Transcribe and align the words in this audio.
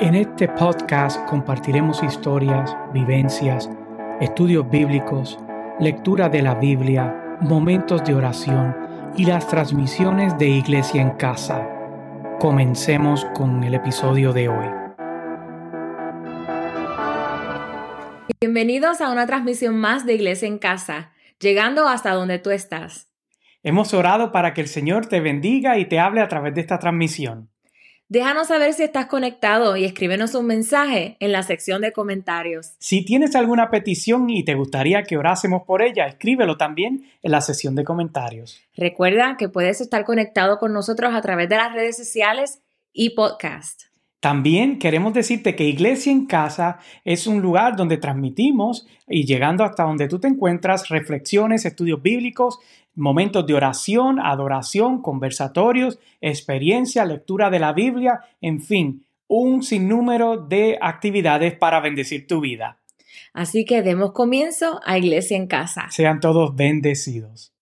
En 0.00 0.14
este 0.14 0.46
podcast 0.46 1.18
compartiremos 1.26 2.04
historias, 2.04 2.76
vivencias, 2.92 3.68
estudios 4.20 4.70
bíblicos, 4.70 5.36
lectura 5.80 6.28
de 6.28 6.40
la 6.40 6.54
Biblia, 6.54 7.36
momentos 7.40 8.04
de 8.04 8.14
oración 8.14 8.76
y 9.16 9.24
las 9.24 9.48
transmisiones 9.48 10.38
de 10.38 10.46
Iglesia 10.46 11.02
en 11.02 11.10
Casa. 11.16 11.68
Comencemos 12.38 13.24
con 13.34 13.64
el 13.64 13.74
episodio 13.74 14.32
de 14.32 14.48
hoy. 14.48 14.66
Bienvenidos 18.40 19.00
a 19.00 19.10
una 19.10 19.26
transmisión 19.26 19.80
más 19.80 20.06
de 20.06 20.14
Iglesia 20.14 20.46
en 20.46 20.58
Casa, 20.58 21.10
llegando 21.40 21.88
hasta 21.88 22.12
donde 22.12 22.38
tú 22.38 22.50
estás. 22.50 23.10
Hemos 23.64 23.92
orado 23.92 24.30
para 24.30 24.54
que 24.54 24.60
el 24.60 24.68
Señor 24.68 25.06
te 25.06 25.18
bendiga 25.18 25.76
y 25.76 25.86
te 25.86 25.98
hable 25.98 26.20
a 26.20 26.28
través 26.28 26.54
de 26.54 26.60
esta 26.60 26.78
transmisión. 26.78 27.50
Déjanos 28.10 28.48
saber 28.48 28.72
si 28.72 28.84
estás 28.84 29.04
conectado 29.04 29.76
y 29.76 29.84
escríbenos 29.84 30.34
un 30.34 30.46
mensaje 30.46 31.18
en 31.20 31.30
la 31.30 31.42
sección 31.42 31.82
de 31.82 31.92
comentarios. 31.92 32.72
Si 32.78 33.04
tienes 33.04 33.36
alguna 33.36 33.68
petición 33.68 34.30
y 34.30 34.46
te 34.46 34.54
gustaría 34.54 35.02
que 35.02 35.18
orásemos 35.18 35.64
por 35.66 35.82
ella, 35.82 36.06
escríbelo 36.06 36.56
también 36.56 37.04
en 37.22 37.30
la 37.30 37.42
sección 37.42 37.74
de 37.74 37.84
comentarios. 37.84 38.62
Recuerda 38.74 39.36
que 39.36 39.50
puedes 39.50 39.82
estar 39.82 40.06
conectado 40.06 40.58
con 40.58 40.72
nosotros 40.72 41.14
a 41.14 41.20
través 41.20 41.50
de 41.50 41.56
las 41.56 41.74
redes 41.74 41.98
sociales 41.98 42.62
y 42.94 43.10
podcast. 43.10 43.82
También 44.20 44.78
queremos 44.78 45.12
decirte 45.12 45.54
que 45.54 45.64
Iglesia 45.64 46.10
en 46.10 46.24
Casa 46.24 46.78
es 47.04 47.26
un 47.26 47.42
lugar 47.42 47.76
donde 47.76 47.98
transmitimos 47.98 48.86
y 49.06 49.26
llegando 49.26 49.64
hasta 49.64 49.84
donde 49.84 50.08
tú 50.08 50.18
te 50.18 50.28
encuentras 50.28 50.88
reflexiones, 50.88 51.66
estudios 51.66 52.02
bíblicos, 52.02 52.58
momentos 52.98 53.46
de 53.46 53.54
oración, 53.54 54.18
adoración, 54.20 55.00
conversatorios, 55.00 55.98
experiencia, 56.20 57.04
lectura 57.04 57.48
de 57.48 57.58
la 57.58 57.72
Biblia, 57.72 58.20
en 58.40 58.60
fin, 58.60 59.06
un 59.28 59.62
sinnúmero 59.62 60.36
de 60.36 60.78
actividades 60.80 61.56
para 61.56 61.80
bendecir 61.80 62.26
tu 62.26 62.40
vida. 62.40 62.78
Así 63.32 63.64
que 63.64 63.82
demos 63.82 64.12
comienzo 64.12 64.80
a 64.84 64.98
Iglesia 64.98 65.36
en 65.36 65.46
Casa. 65.46 65.86
Sean 65.90 66.20
todos 66.20 66.56
bendecidos. 66.56 67.52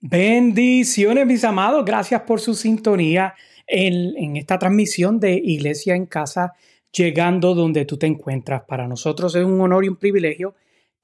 Bendiciones, 0.00 1.26
mis 1.26 1.44
amados. 1.44 1.84
Gracias 1.84 2.20
por 2.22 2.38
su 2.38 2.54
sintonía 2.54 3.34
en, 3.66 4.36
esta 4.36 4.58
transmisión 4.58 5.18
de 5.18 5.34
Iglesia 5.34 5.94
en 5.94 6.04
Casa, 6.04 6.52
llegando 6.92 7.54
donde 7.54 7.86
tú 7.86 7.96
te 7.96 8.06
encuentras. 8.06 8.64
Para 8.68 8.86
nosotros 8.86 9.34
es 9.34 9.44
un 9.44 9.58
honor 9.60 9.84
y 9.84 9.88
un 9.88 9.96
privilegio 9.96 10.54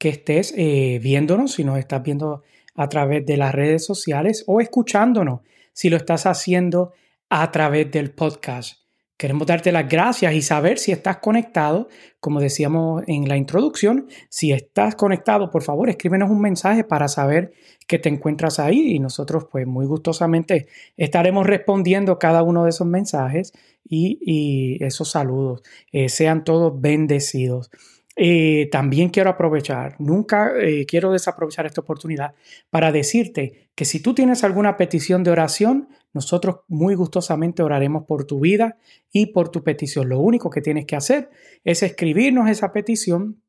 que 0.01 0.09
estés 0.09 0.55
eh, 0.57 0.99
viéndonos, 1.03 1.53
si 1.53 1.63
nos 1.63 1.79
estás 1.79 2.03
viendo 2.03 2.43
a 2.75 2.89
través 2.89 3.27
de 3.27 3.37
las 3.37 3.55
redes 3.55 3.85
sociales 3.85 4.45
o 4.47 4.63
escuchándonos, 4.63 5.41
si 5.75 5.91
lo 5.91 5.99
estás 5.99 6.25
haciendo 6.25 6.95
a 7.29 7.51
través 7.53 7.91
del 7.91 8.11
podcast. 8.11 8.81
Queremos 9.19 9.47
darte 9.47 9.71
las 9.73 9.87
gracias 9.87 10.33
y 10.33 10.41
saber 10.41 10.79
si 10.79 10.91
estás 10.93 11.19
conectado, 11.19 11.89
como 12.19 12.41
decíamos 12.41 13.03
en 13.09 13.29
la 13.29 13.37
introducción, 13.37 14.09
si 14.31 14.53
estás 14.53 14.95
conectado, 14.95 15.51
por 15.51 15.63
favor, 15.63 15.91
escríbenos 15.91 16.31
un 16.31 16.41
mensaje 16.41 16.83
para 16.83 17.07
saber 17.07 17.53
que 17.87 17.99
te 17.99 18.09
encuentras 18.09 18.59
ahí 18.59 18.95
y 18.95 19.01
nosotros 19.01 19.49
pues 19.53 19.67
muy 19.67 19.85
gustosamente 19.85 20.67
estaremos 20.97 21.47
respondiendo 21.47 22.19
cada 22.19 22.43
uno 22.43 22.65
de 22.65 22.71
esos 22.71 22.87
mensajes 22.87 23.53
y, 23.85 24.83
esos 24.83 25.11
saludos. 25.11 25.61
Eh, 25.93 26.09
sean 26.09 26.43
todos 26.43 26.81
bendecidos. 26.81 27.71
Eh, 28.17 28.69
también 28.73 29.09
quiero 29.11 29.31
aprovechar, 29.31 29.95
nunca 30.01 30.53
eh, 30.61 30.85
quiero 30.85 31.13
desaprovechar 31.13 31.67
esta 31.67 31.81
oportunidad 31.81 32.35
para 32.69 32.91
decirte 32.91 33.71
que 33.77 33.85
si 33.85 34.01
tú 34.01 34.15
tienes 34.15 34.43
alguna 34.43 34.77
petición 34.77 35.23
de 35.23 35.31
oración, 35.31 35.89
nosotros 36.13 36.57
muy 36.67 36.97
gustosamente 36.97 37.63
oraremos 37.63 38.05
por 38.05 38.25
tu 38.25 38.41
vida 38.41 38.79
y 39.13 39.27
por 39.27 39.51
tu 39.51 39.63
petición. 39.63 40.09
Lo 40.09 40.19
único 40.19 40.51
que 40.51 40.61
tienes 40.61 40.87
que 40.87 40.97
hacer 40.97 41.31
es 41.65 41.85
escribirnos 41.85 42.51
esa 42.51 42.73
petición 42.73 43.41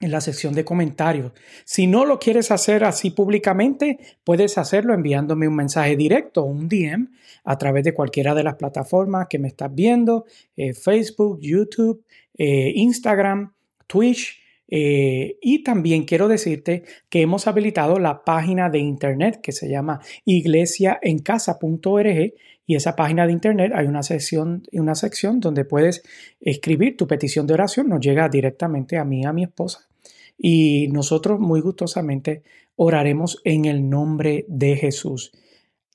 en 0.00 0.10
la 0.10 0.20
sección 0.22 0.54
de 0.54 0.64
comentarios. 0.64 1.32
Si 1.64 1.86
no 1.86 2.06
lo 2.06 2.18
quieres 2.18 2.50
hacer 2.50 2.84
así 2.84 3.10
públicamente, 3.10 3.98
puedes 4.24 4.56
hacerlo 4.56 4.94
enviándome 4.94 5.48
un 5.48 5.56
mensaje 5.56 5.96
directo, 5.96 6.44
un 6.44 6.68
DM, 6.68 7.10
a 7.44 7.58
través 7.58 7.84
de 7.84 7.92
cualquiera 7.92 8.34
de 8.34 8.44
las 8.44 8.54
plataformas 8.54 9.26
que 9.28 9.38
me 9.38 9.48
estás 9.48 9.74
viendo, 9.74 10.24
eh, 10.56 10.72
Facebook, 10.72 11.40
YouTube, 11.42 12.04
Instagram 12.40 13.52
Twitch. 13.88 14.38
Eh, 14.70 15.38
y 15.40 15.64
también 15.64 16.04
quiero 16.04 16.28
decirte 16.28 16.84
que 17.08 17.22
hemos 17.22 17.46
habilitado 17.46 17.98
la 17.98 18.22
página 18.22 18.68
de 18.68 18.78
internet 18.78 19.40
que 19.42 19.52
se 19.52 19.68
llama 19.68 20.00
iglesiaencasa.org 20.26 22.34
y 22.66 22.76
esa 22.76 22.94
página 22.94 23.26
de 23.26 23.32
internet 23.32 23.72
hay 23.74 23.86
una 23.86 24.02
sección, 24.02 24.62
una 24.72 24.94
sección 24.94 25.40
donde 25.40 25.64
puedes 25.64 26.02
escribir 26.38 26.98
tu 26.98 27.06
petición 27.06 27.46
de 27.46 27.54
oración, 27.54 27.88
nos 27.88 28.00
llega 28.00 28.28
directamente 28.28 28.98
a 28.98 29.06
mí, 29.06 29.24
a 29.24 29.32
mi 29.32 29.44
esposa 29.44 29.88
y 30.36 30.88
nosotros 30.92 31.40
muy 31.40 31.60
gustosamente 31.60 32.42
oraremos 32.76 33.40
en 33.44 33.64
el 33.64 33.88
nombre 33.88 34.44
de 34.48 34.76
Jesús. 34.76 35.32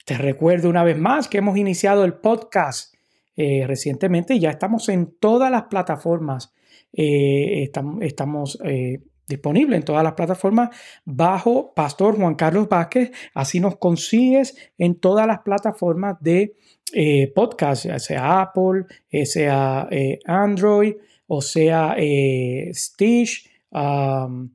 Te 0.03 0.17
recuerdo 0.17 0.69
una 0.69 0.83
vez 0.83 0.97
más 0.97 1.27
que 1.27 1.37
hemos 1.37 1.57
iniciado 1.57 2.03
el 2.03 2.15
podcast 2.15 2.93
eh, 3.37 3.65
recientemente 3.65 4.35
y 4.35 4.39
ya 4.39 4.49
estamos 4.49 4.89
en 4.89 5.15
todas 5.19 5.49
las 5.49 5.63
plataformas 5.63 6.53
eh, 6.93 7.69
estamos, 8.01 8.59
eh, 8.63 8.99
disponibles 9.27 9.77
en 9.79 9.85
todas 9.85 10.03
las 10.03 10.13
plataformas 10.13 10.69
bajo 11.05 11.73
Pastor 11.73 12.15
Juan 12.17 12.35
Carlos 12.35 12.69
Vázquez. 12.69 13.11
Así 13.33 13.59
nos 13.59 13.77
consigues 13.77 14.55
en 14.77 14.99
todas 14.99 15.25
las 15.25 15.39
plataformas 15.39 16.17
de 16.21 16.55
eh, 16.93 17.31
podcast, 17.33 17.87
sea 17.97 18.41
Apple, 18.41 18.85
sea 19.25 19.87
Android, 20.25 20.95
o 21.25 21.41
sea 21.41 21.95
Stitch, 22.73 23.49
um, 23.71 24.51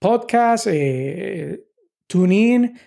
Podcast, 0.00 0.68
TuneIn, 2.06 2.78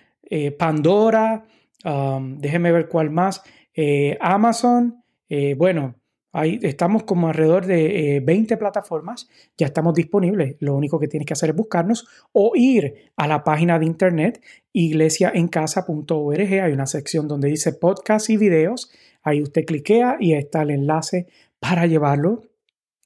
Pandora, 0.58 1.44
um, 1.84 2.38
déjeme 2.38 2.72
ver 2.72 2.88
cuál 2.88 3.10
más, 3.10 3.42
Amazon. 4.20 5.02
bueno, 5.56 6.01
Ahí 6.34 6.58
estamos 6.62 7.02
como 7.02 7.28
alrededor 7.28 7.66
de 7.66 8.22
20 8.24 8.54
eh, 8.54 8.56
plataformas, 8.56 9.28
ya 9.58 9.66
estamos 9.66 9.92
disponibles. 9.92 10.56
Lo 10.60 10.74
único 10.74 10.98
que 10.98 11.06
tienes 11.06 11.26
que 11.26 11.34
hacer 11.34 11.50
es 11.50 11.56
buscarnos 11.56 12.06
o 12.32 12.52
ir 12.54 13.12
a 13.16 13.28
la 13.28 13.44
página 13.44 13.78
de 13.78 13.84
internet 13.84 14.42
iglesiaencasa.org. 14.72 16.62
Hay 16.62 16.72
una 16.72 16.86
sección 16.86 17.28
donde 17.28 17.48
dice 17.48 17.74
podcast 17.74 18.30
y 18.30 18.38
videos. 18.38 18.90
Ahí 19.22 19.42
usted 19.42 19.66
cliquea 19.66 20.16
y 20.20 20.32
está 20.32 20.62
el 20.62 20.70
enlace 20.70 21.26
para 21.60 21.86
llevarlo 21.86 22.40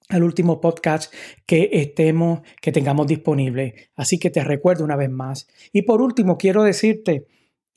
al 0.08 0.22
último 0.22 0.60
podcast 0.60 1.12
que 1.46 1.68
estemos, 1.72 2.42
que 2.62 2.70
tengamos 2.70 3.08
disponible. 3.08 3.90
Así 3.96 4.20
que 4.20 4.30
te 4.30 4.44
recuerdo 4.44 4.84
una 4.84 4.94
vez 4.94 5.10
más. 5.10 5.48
Y 5.72 5.82
por 5.82 6.00
último, 6.00 6.38
quiero 6.38 6.62
decirte, 6.62 7.26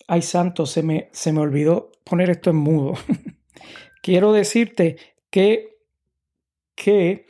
ay 0.08 0.22
santo, 0.22 0.68
se 0.68 0.84
me, 0.84 1.10
se 1.12 1.34
me 1.34 1.40
olvidó 1.40 1.92
poner 2.04 2.30
esto 2.30 2.52
en 2.52 2.58
mudo. 2.58 2.94
quiero 4.04 4.32
decirte 4.32 4.98
que, 5.30 5.78
que 6.76 7.26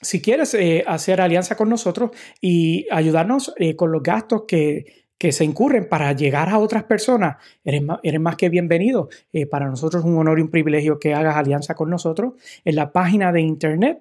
si 0.00 0.22
quieres 0.22 0.54
eh, 0.54 0.84
hacer 0.86 1.20
alianza 1.20 1.56
con 1.56 1.68
nosotros 1.68 2.10
y 2.40 2.86
ayudarnos 2.90 3.52
eh, 3.56 3.76
con 3.76 3.92
los 3.92 4.02
gastos 4.02 4.44
que, 4.48 5.04
que, 5.18 5.32
se 5.32 5.44
incurren 5.44 5.88
para 5.88 6.12
llegar 6.12 6.48
a 6.48 6.58
otras 6.58 6.84
personas, 6.84 7.36
eres 7.64 7.82
más, 7.82 7.98
eres 8.02 8.20
más 8.20 8.36
que 8.36 8.48
bienvenido. 8.48 9.08
Eh, 9.32 9.46
para 9.46 9.68
nosotros 9.68 10.02
es 10.02 10.10
un 10.10 10.18
honor 10.18 10.38
y 10.38 10.42
un 10.42 10.50
privilegio 10.50 10.98
que 10.98 11.14
hagas 11.14 11.36
alianza 11.36 11.74
con 11.74 11.90
nosotros. 11.90 12.34
En 12.64 12.76
la 12.76 12.92
página 12.92 13.32
de 13.32 13.42
internet, 13.42 14.00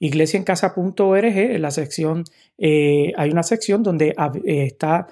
iglesiaencasa.org, 0.00 1.24
en 1.24 1.62
la 1.62 1.70
sección, 1.70 2.24
hay 2.58 3.30
una 3.30 3.42
sección 3.42 3.82
donde 3.82 4.14
está 4.44 5.06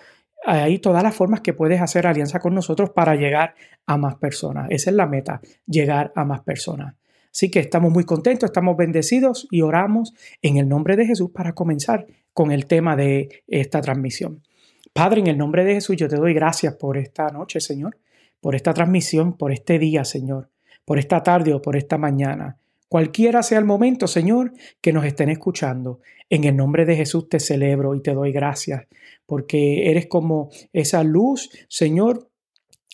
ahí 0.44 0.78
todas 0.78 1.03
las 1.03 1.15
formas 1.15 1.41
que 1.41 1.53
puedes 1.53 1.81
hacer 1.81 2.06
alianza 2.06 2.38
con 2.38 2.54
nosotros 2.54 2.90
para 2.90 3.14
llegar 3.14 3.55
a 3.87 3.96
más 3.96 4.17
personas. 4.17 4.69
Esa 4.70 4.90
es 4.90 4.96
la 4.96 5.06
meta, 5.06 5.40
llegar 5.67 6.12
a 6.14 6.25
más 6.25 6.40
personas. 6.43 6.94
Así 7.31 7.50
que 7.50 7.61
estamos 7.61 7.93
muy 7.93 8.05
contentos, 8.05 8.49
estamos 8.49 8.76
bendecidos 8.76 9.46
y 9.50 9.61
oramos 9.61 10.14
en 10.43 10.56
el 10.56 10.69
nombre 10.69 10.96
de 10.96 11.06
Jesús 11.06 11.31
para 11.31 11.52
comenzar 11.52 12.06
con 12.32 12.50
el 12.50 12.67
tema 12.67 12.96
de 12.96 13.43
esta 13.46 13.81
transmisión. 13.81 14.43
Padre, 14.93 15.20
en 15.20 15.26
el 15.29 15.38
nombre 15.38 15.64
de 15.64 15.75
Jesús 15.75 15.96
yo 15.96 16.08
te 16.08 16.17
doy 16.17 16.35
gracias 16.35 16.75
por 16.75 16.96
esta 16.96 17.29
noche, 17.29 17.61
Señor, 17.61 17.99
por 18.40 18.55
esta 18.55 18.73
transmisión, 18.73 19.37
por 19.37 19.52
este 19.52 19.79
día, 19.79 20.05
Señor, 20.05 20.50
por 20.85 20.99
esta 20.99 21.23
tarde 21.23 21.52
o 21.52 21.62
por 21.62 21.76
esta 21.76 21.99
mañana. 21.99 22.56
Cualquiera 22.88 23.43
sea 23.43 23.58
el 23.58 23.64
momento, 23.64 24.06
Señor, 24.06 24.52
que 24.81 24.93
nos 24.93 25.05
estén 25.05 25.29
escuchando. 25.29 26.00
En 26.31 26.44
el 26.44 26.56
nombre 26.56 26.85
de 26.85 26.96
Jesús 26.96 27.29
te 27.29 27.40
celebro 27.40 27.94
y 27.94 28.02
te 28.02 28.14
doy 28.14 28.32
gracias, 28.32 28.87
porque 29.26 29.90
eres 29.90 30.06
como 30.06 30.50
esa 30.73 31.02
luz, 31.02 31.50
Señor, 31.69 32.31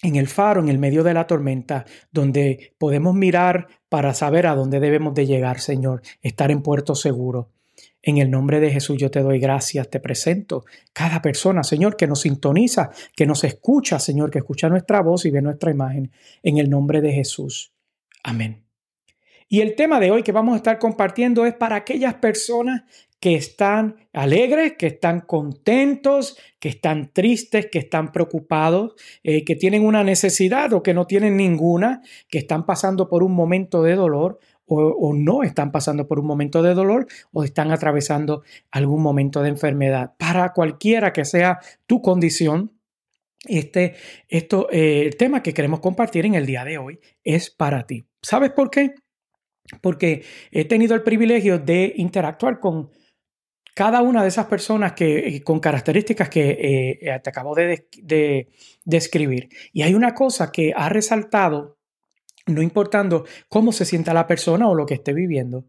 en 0.03 0.17
el 0.17 0.27
faro, 0.27 0.61
en 0.61 0.69
el 0.69 0.79
medio 0.79 1.03
de 1.03 1.15
la 1.15 1.27
tormenta, 1.27 1.85
donde 2.13 2.75
podemos 2.79 3.15
mirar 3.15 3.69
para 3.89 4.15
saber 4.15 4.47
a 4.47 4.55
dónde 4.55 4.81
debemos 4.81 5.15
de 5.15 5.27
llegar, 5.27 5.61
Señor, 5.61 6.03
estar 6.23 6.51
en 6.51 6.63
puerto 6.63 6.95
seguro. 6.95 7.51
En 8.03 8.19
el 8.19 8.31
nombre 8.31 8.61
de 8.61 8.71
Jesús 8.71 8.99
yo 8.99 9.11
te 9.11 9.21
doy 9.21 9.39
gracias, 9.39 9.89
te 9.89 9.99
presento 9.99 10.65
cada 10.93 11.23
persona, 11.23 11.63
Señor, 11.63 11.97
que 11.97 12.07
nos 12.07 12.21
sintoniza, 12.21 12.91
que 13.17 13.27
nos 13.27 13.45
escucha, 13.45 13.99
Señor, 13.99 14.31
que 14.31 14.39
escucha 14.39 14.69
nuestra 14.69 15.01
voz 15.01 15.25
y 15.25 15.31
ve 15.31 15.41
nuestra 15.41 15.71
imagen. 15.71 16.13
En 16.43 16.59
el 16.59 16.69
nombre 16.69 17.01
de 17.01 17.13
Jesús. 17.13 17.73
Amén. 18.23 18.64
Y 19.49 19.61
el 19.61 19.75
tema 19.75 20.01
de 20.01 20.11
hoy 20.11 20.23
que 20.23 20.33
vamos 20.33 20.55
a 20.55 20.57
estar 20.57 20.79
compartiendo 20.79 21.47
es 21.47 21.55
para 21.55 21.77
aquellas 21.77 22.15
personas 22.15 22.83
que 23.25 23.37
están 23.37 23.97
alegres, 24.13 24.75
que 24.79 24.87
están 24.87 25.21
contentos, 25.21 26.37
que 26.59 26.69
están 26.69 27.11
tristes, 27.11 27.69
que 27.73 27.79
están 27.79 28.13
preocupados, 28.13 28.93
eh, 29.23 29.45
que 29.47 29.57
tienen 29.57 29.83
una 29.87 30.05
necesidad 30.05 30.75
o 30.75 30.83
que 30.83 30.93
no 30.93 31.07
tienen 31.07 31.39
ninguna, 31.39 32.03
que 32.29 32.37
están 32.37 32.67
pasando 32.67 33.09
por 33.09 33.23
un 33.23 33.33
momento 33.33 33.83
de 33.83 33.95
dolor 33.95 34.41
o, 34.67 35.15
no 35.15 35.43
están 35.43 35.73
pasando 35.73 36.07
por 36.07 36.19
un 36.19 36.27
momento 36.27 36.63
de 36.63 36.75
dolor 36.75 37.07
o 37.33 37.45
están 37.45 37.71
atravesando 37.71 38.43
algún 38.71 39.03
momento 39.03 39.43
de 39.43 39.51
enfermedad. 39.51 40.13
Para 40.19 40.53
cualquiera 40.53 41.13
que 41.13 41.25
sea 41.25 41.61
tu 41.87 42.03
condición, 42.03 42.73
este 43.47 43.95
esto, 44.29 44.69
eh, 44.71 45.03
el 45.07 45.17
tema 45.17 45.43
que 45.43 45.53
queremos 45.55 45.81
compartir 45.81 46.25
en 46.27 46.35
el 46.35 46.47
día 46.47 46.65
de 46.65 46.79
hoy 46.79 46.99
es 47.23 47.51
para 47.51 47.87
ti. 47.87 48.05
¿Sabes 48.23 48.51
por 48.53 48.71
qué? 48.71 48.95
Porque 49.81 50.25
he 50.51 50.65
tenido 50.65 50.95
el 50.95 51.03
privilegio 51.03 51.59
de 51.59 51.93
interactuar 51.97 52.61
con 52.61 52.91
cada 53.75 54.03
una 54.03 54.23
de 54.23 54.29
esas 54.29 54.47
personas 54.47 54.93
que, 54.93 55.19
eh, 55.19 55.43
con 55.43 55.59
características 55.59 56.29
que 56.29 56.99
eh, 57.01 57.21
te 57.23 57.31
acabo 57.31 57.55
de 57.55 58.49
describir. 58.85 59.49
y 59.73 59.83
hay 59.83 59.95
una 59.95 60.15
cosa 60.15 60.53
que 60.53 60.73
ha 60.77 60.89
resaltado 60.89 61.79
no 62.47 62.63
importando 62.63 63.25
cómo 63.49 63.73
se 63.73 63.85
sienta 63.85 64.15
la 64.15 64.27
persona 64.27 64.69
o 64.69 64.75
lo 64.75 64.87
que 64.87 64.95
esté 64.95 65.13
viviendo, 65.13 65.65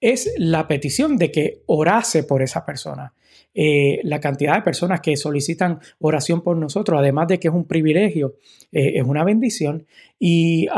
es 0.00 0.32
la 0.36 0.68
petición 0.68 1.16
de 1.16 1.32
que 1.32 1.62
orase 1.66 2.22
por 2.22 2.42
esa 2.42 2.64
persona. 2.64 3.14
Eh, 3.54 4.00
la 4.04 4.20
cantidad 4.20 4.54
de 4.54 4.62
personas 4.62 5.00
que 5.00 5.16
solicitan 5.16 5.80
oración 5.98 6.42
por 6.42 6.56
nosotros, 6.56 6.98
además 6.98 7.28
de 7.28 7.40
que 7.40 7.48
es 7.48 7.54
un 7.54 7.66
privilegio, 7.66 8.36
eh, 8.72 8.92
es 8.96 9.02
una 9.02 9.24
bendición. 9.24 9.86
Y 10.18 10.68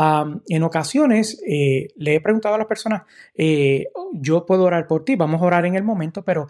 en 0.49 0.62
ocasiones 0.62 1.43
eh, 1.46 1.88
le 1.96 2.14
he 2.14 2.20
preguntado 2.20 2.55
a 2.55 2.58
las 2.58 2.67
personas, 2.67 3.02
yo 4.12 4.46
puedo 4.46 4.64
orar 4.64 4.87
por 4.87 5.05
ti, 5.05 5.17
vamos 5.17 5.40
a 5.40 5.44
orar 5.44 5.67
en 5.67 5.76
el 5.76 5.82
momento, 5.82 6.22
pero 6.22 6.46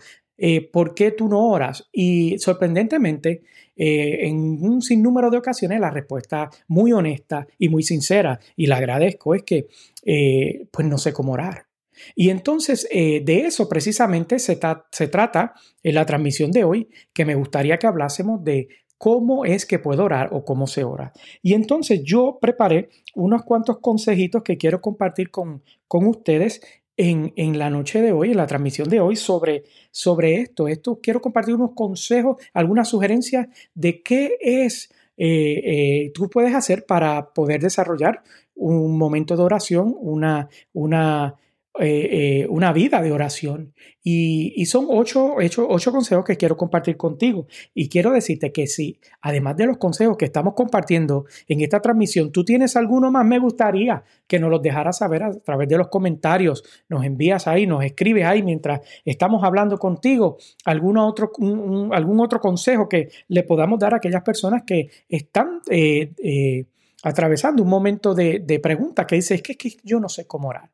¿por 0.72 0.94
qué 0.94 1.12
tú 1.12 1.28
no 1.28 1.48
oras? 1.48 1.88
Y 1.92 2.36
sorprendentemente, 2.38 3.42
en 3.76 4.58
un 4.60 4.82
sinnúmero 4.82 5.30
de 5.30 5.38
ocasiones 5.38 5.80
la 5.80 5.90
respuesta 5.90 6.50
muy 6.66 6.92
honesta 6.92 7.46
y 7.58 7.68
muy 7.68 7.84
sincera, 7.84 8.40
y 8.56 8.66
la 8.66 8.78
agradezco, 8.78 9.36
es 9.36 9.44
que 9.44 9.68
pues 10.70 10.86
no 10.86 10.98
sé 10.98 11.12
cómo 11.12 11.32
orar. 11.32 11.69
Y 12.14 12.30
entonces 12.30 12.86
eh, 12.90 13.22
de 13.24 13.46
eso 13.46 13.68
precisamente 13.68 14.38
se, 14.38 14.58
se 14.90 15.08
trata 15.08 15.54
en 15.82 15.94
la 15.94 16.06
transmisión 16.06 16.50
de 16.50 16.64
hoy, 16.64 16.88
que 17.12 17.24
me 17.24 17.34
gustaría 17.34 17.78
que 17.78 17.86
hablásemos 17.86 18.42
de 18.44 18.68
cómo 18.98 19.46
es 19.46 19.64
que 19.64 19.78
puedo 19.78 20.04
orar 20.04 20.28
o 20.32 20.44
cómo 20.44 20.66
se 20.66 20.84
ora. 20.84 21.12
Y 21.42 21.54
entonces 21.54 22.02
yo 22.04 22.38
preparé 22.40 22.90
unos 23.14 23.44
cuantos 23.44 23.78
consejitos 23.80 24.42
que 24.42 24.58
quiero 24.58 24.80
compartir 24.80 25.30
con, 25.30 25.62
con 25.88 26.06
ustedes 26.06 26.60
en, 26.96 27.58
la 27.58 27.70
noche 27.70 28.02
de 28.02 28.12
hoy, 28.12 28.32
en 28.32 28.36
la 28.36 28.46
transmisión 28.46 28.90
de 28.90 29.00
hoy, 29.00 29.16
sobre, 29.16 29.64
sobre 29.90 30.34
esto. 30.42 30.68
Esto 30.68 31.00
quiero 31.02 31.22
compartir 31.22 31.54
unos 31.54 31.70
consejos, 31.74 32.36
algunas 32.52 32.88
sugerencias 32.88 33.48
de 33.74 34.02
qué 34.02 34.36
es 34.38 34.90
eh, 35.16 35.60
eh, 35.64 36.12
tú 36.14 36.28
puedes 36.28 36.54
hacer 36.54 36.86
para 36.86 37.32
poder 37.32 37.60
desarrollar 37.60 38.22
un 38.54 38.98
momento 38.98 39.36
de 39.36 39.42
oración, 39.42 39.94
una, 39.98 40.48
una 40.72 41.36
eh, 41.78 42.40
eh, 42.42 42.46
una 42.48 42.72
vida 42.72 43.00
de 43.00 43.12
oración. 43.12 43.74
Y, 44.02 44.66
son 44.66 44.86
ocho, 44.88 45.36
ocho, 45.36 45.92
consejos 45.92 46.24
que 46.24 46.36
quiero 46.36 46.56
compartir 46.56 46.96
contigo. 46.96 47.46
Y 47.74 47.88
quiero 47.88 48.10
decirte 48.10 48.50
que 48.50 48.66
si, 48.66 48.98
además 49.20 49.56
de 49.56 49.66
los 49.66 49.78
consejos 49.78 50.16
que 50.16 50.24
estamos 50.24 50.54
compartiendo 50.54 51.26
en 51.46 51.60
esta 51.60 51.80
transmisión, 51.80 52.32
tú 52.32 52.44
tienes 52.44 52.76
alguno 52.76 53.12
más, 53.12 53.24
me 53.24 53.38
gustaría 53.38 54.02
que 54.26 54.40
nos 54.40 54.50
los 54.50 54.60
dejaras 54.62 54.98
saber 54.98 55.22
a 55.22 55.32
través 55.40 55.68
de 55.68 55.78
los 55.78 55.88
comentarios. 55.88 56.64
Nos 56.88 57.04
envías 57.04 57.46
ahí, 57.46 57.66
nos 57.66 57.84
escribes 57.84 58.24
ahí 58.24 58.42
mientras 58.42 58.80
estamos 59.04 59.44
hablando 59.44 59.78
contigo. 59.78 60.38
otro, 60.66 61.30
algún 61.92 62.20
otro 62.20 62.40
consejo 62.40 62.88
que 62.88 63.10
le 63.28 63.44
podamos 63.44 63.78
dar 63.78 63.94
a 63.94 63.98
aquellas 63.98 64.22
personas 64.22 64.64
que 64.66 64.90
están... 65.08 65.60
Eh, 65.70 66.66
atravesando 67.02 67.62
un 67.62 67.68
momento 67.70 68.14
de, 68.14 68.60
pregunta 68.62 69.06
que 69.06 69.16
dice, 69.16 69.34
es 69.34 69.42
que, 69.42 69.52
es 69.52 69.58
que 69.58 69.76
yo 69.82 70.00
no 70.00 70.10
sé 70.10 70.26
cómo 70.26 70.48
orar. 70.48 70.70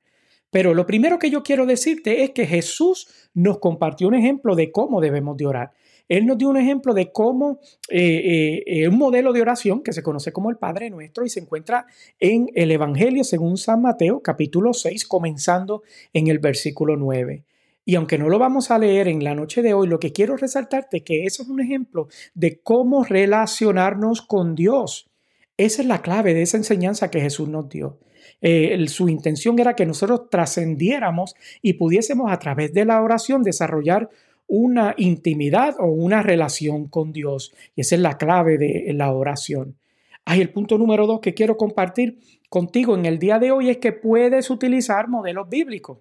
Pero 0.50 0.74
lo 0.74 0.86
primero 0.86 1.18
que 1.18 1.30
yo 1.30 1.42
quiero 1.42 1.66
decirte 1.66 2.22
es 2.22 2.30
que 2.30 2.46
Jesús 2.46 3.08
nos 3.34 3.58
compartió 3.58 4.08
un 4.08 4.14
ejemplo 4.14 4.54
de 4.54 4.70
cómo 4.70 5.00
debemos 5.00 5.36
de 5.36 5.46
orar. 5.46 5.72
Él 6.08 6.26
nos 6.26 6.38
dio 6.38 6.48
un 6.48 6.56
ejemplo 6.56 6.94
de 6.94 7.10
cómo 7.10 7.58
eh, 7.90 7.98
eh, 7.98 8.62
eh, 8.66 8.88
un 8.88 8.96
modelo 8.96 9.32
de 9.32 9.40
oración 9.42 9.82
que 9.82 9.92
se 9.92 10.02
conoce 10.02 10.32
como 10.32 10.50
el 10.50 10.56
Padre 10.56 10.88
Nuestro 10.88 11.24
y 11.24 11.28
se 11.28 11.40
encuentra 11.40 11.86
en 12.20 12.48
el 12.54 12.70
Evangelio 12.70 13.24
según 13.24 13.56
San 13.56 13.82
Mateo 13.82 14.20
capítulo 14.22 14.72
6 14.72 15.06
comenzando 15.06 15.82
en 16.12 16.28
el 16.28 16.38
versículo 16.38 16.96
9. 16.96 17.44
Y 17.84 17.94
aunque 17.94 18.18
no 18.18 18.28
lo 18.28 18.38
vamos 18.38 18.70
a 18.70 18.78
leer 18.78 19.08
en 19.08 19.22
la 19.22 19.34
noche 19.34 19.62
de 19.62 19.74
hoy, 19.74 19.86
lo 19.86 20.00
que 20.00 20.12
quiero 20.12 20.36
resaltarte 20.36 20.98
es 20.98 21.02
que 21.04 21.24
eso 21.24 21.42
es 21.42 21.48
un 21.48 21.60
ejemplo 21.60 22.08
de 22.34 22.60
cómo 22.60 23.04
relacionarnos 23.04 24.22
con 24.22 24.56
Dios. 24.56 25.08
Esa 25.56 25.82
es 25.82 25.88
la 25.88 26.02
clave 26.02 26.34
de 26.34 26.42
esa 26.42 26.56
enseñanza 26.56 27.10
que 27.10 27.20
Jesús 27.20 27.48
nos 27.48 27.68
dio. 27.68 27.98
Eh, 28.40 28.86
su 28.88 29.08
intención 29.08 29.58
era 29.58 29.74
que 29.74 29.86
nosotros 29.86 30.28
trascendiéramos 30.30 31.34
y 31.62 31.74
pudiésemos 31.74 32.30
a 32.30 32.38
través 32.38 32.72
de 32.72 32.84
la 32.84 33.02
oración 33.02 33.42
desarrollar 33.42 34.10
una 34.46 34.94
intimidad 34.96 35.74
o 35.78 35.86
una 35.86 36.22
relación 36.22 36.86
con 36.86 37.12
Dios. 37.12 37.52
Y 37.74 37.80
esa 37.80 37.96
es 37.96 38.00
la 38.00 38.16
clave 38.16 38.58
de 38.58 38.92
la 38.92 39.12
oración. 39.12 39.76
Hay 40.24 40.40
el 40.40 40.50
punto 40.50 40.76
número 40.76 41.06
dos 41.06 41.20
que 41.20 41.34
quiero 41.34 41.56
compartir 41.56 42.18
contigo 42.48 42.96
en 42.96 43.06
el 43.06 43.18
día 43.18 43.38
de 43.38 43.52
hoy 43.52 43.70
es 43.70 43.78
que 43.78 43.92
puedes 43.92 44.50
utilizar 44.50 45.08
modelos 45.08 45.48
bíblicos. 45.48 45.98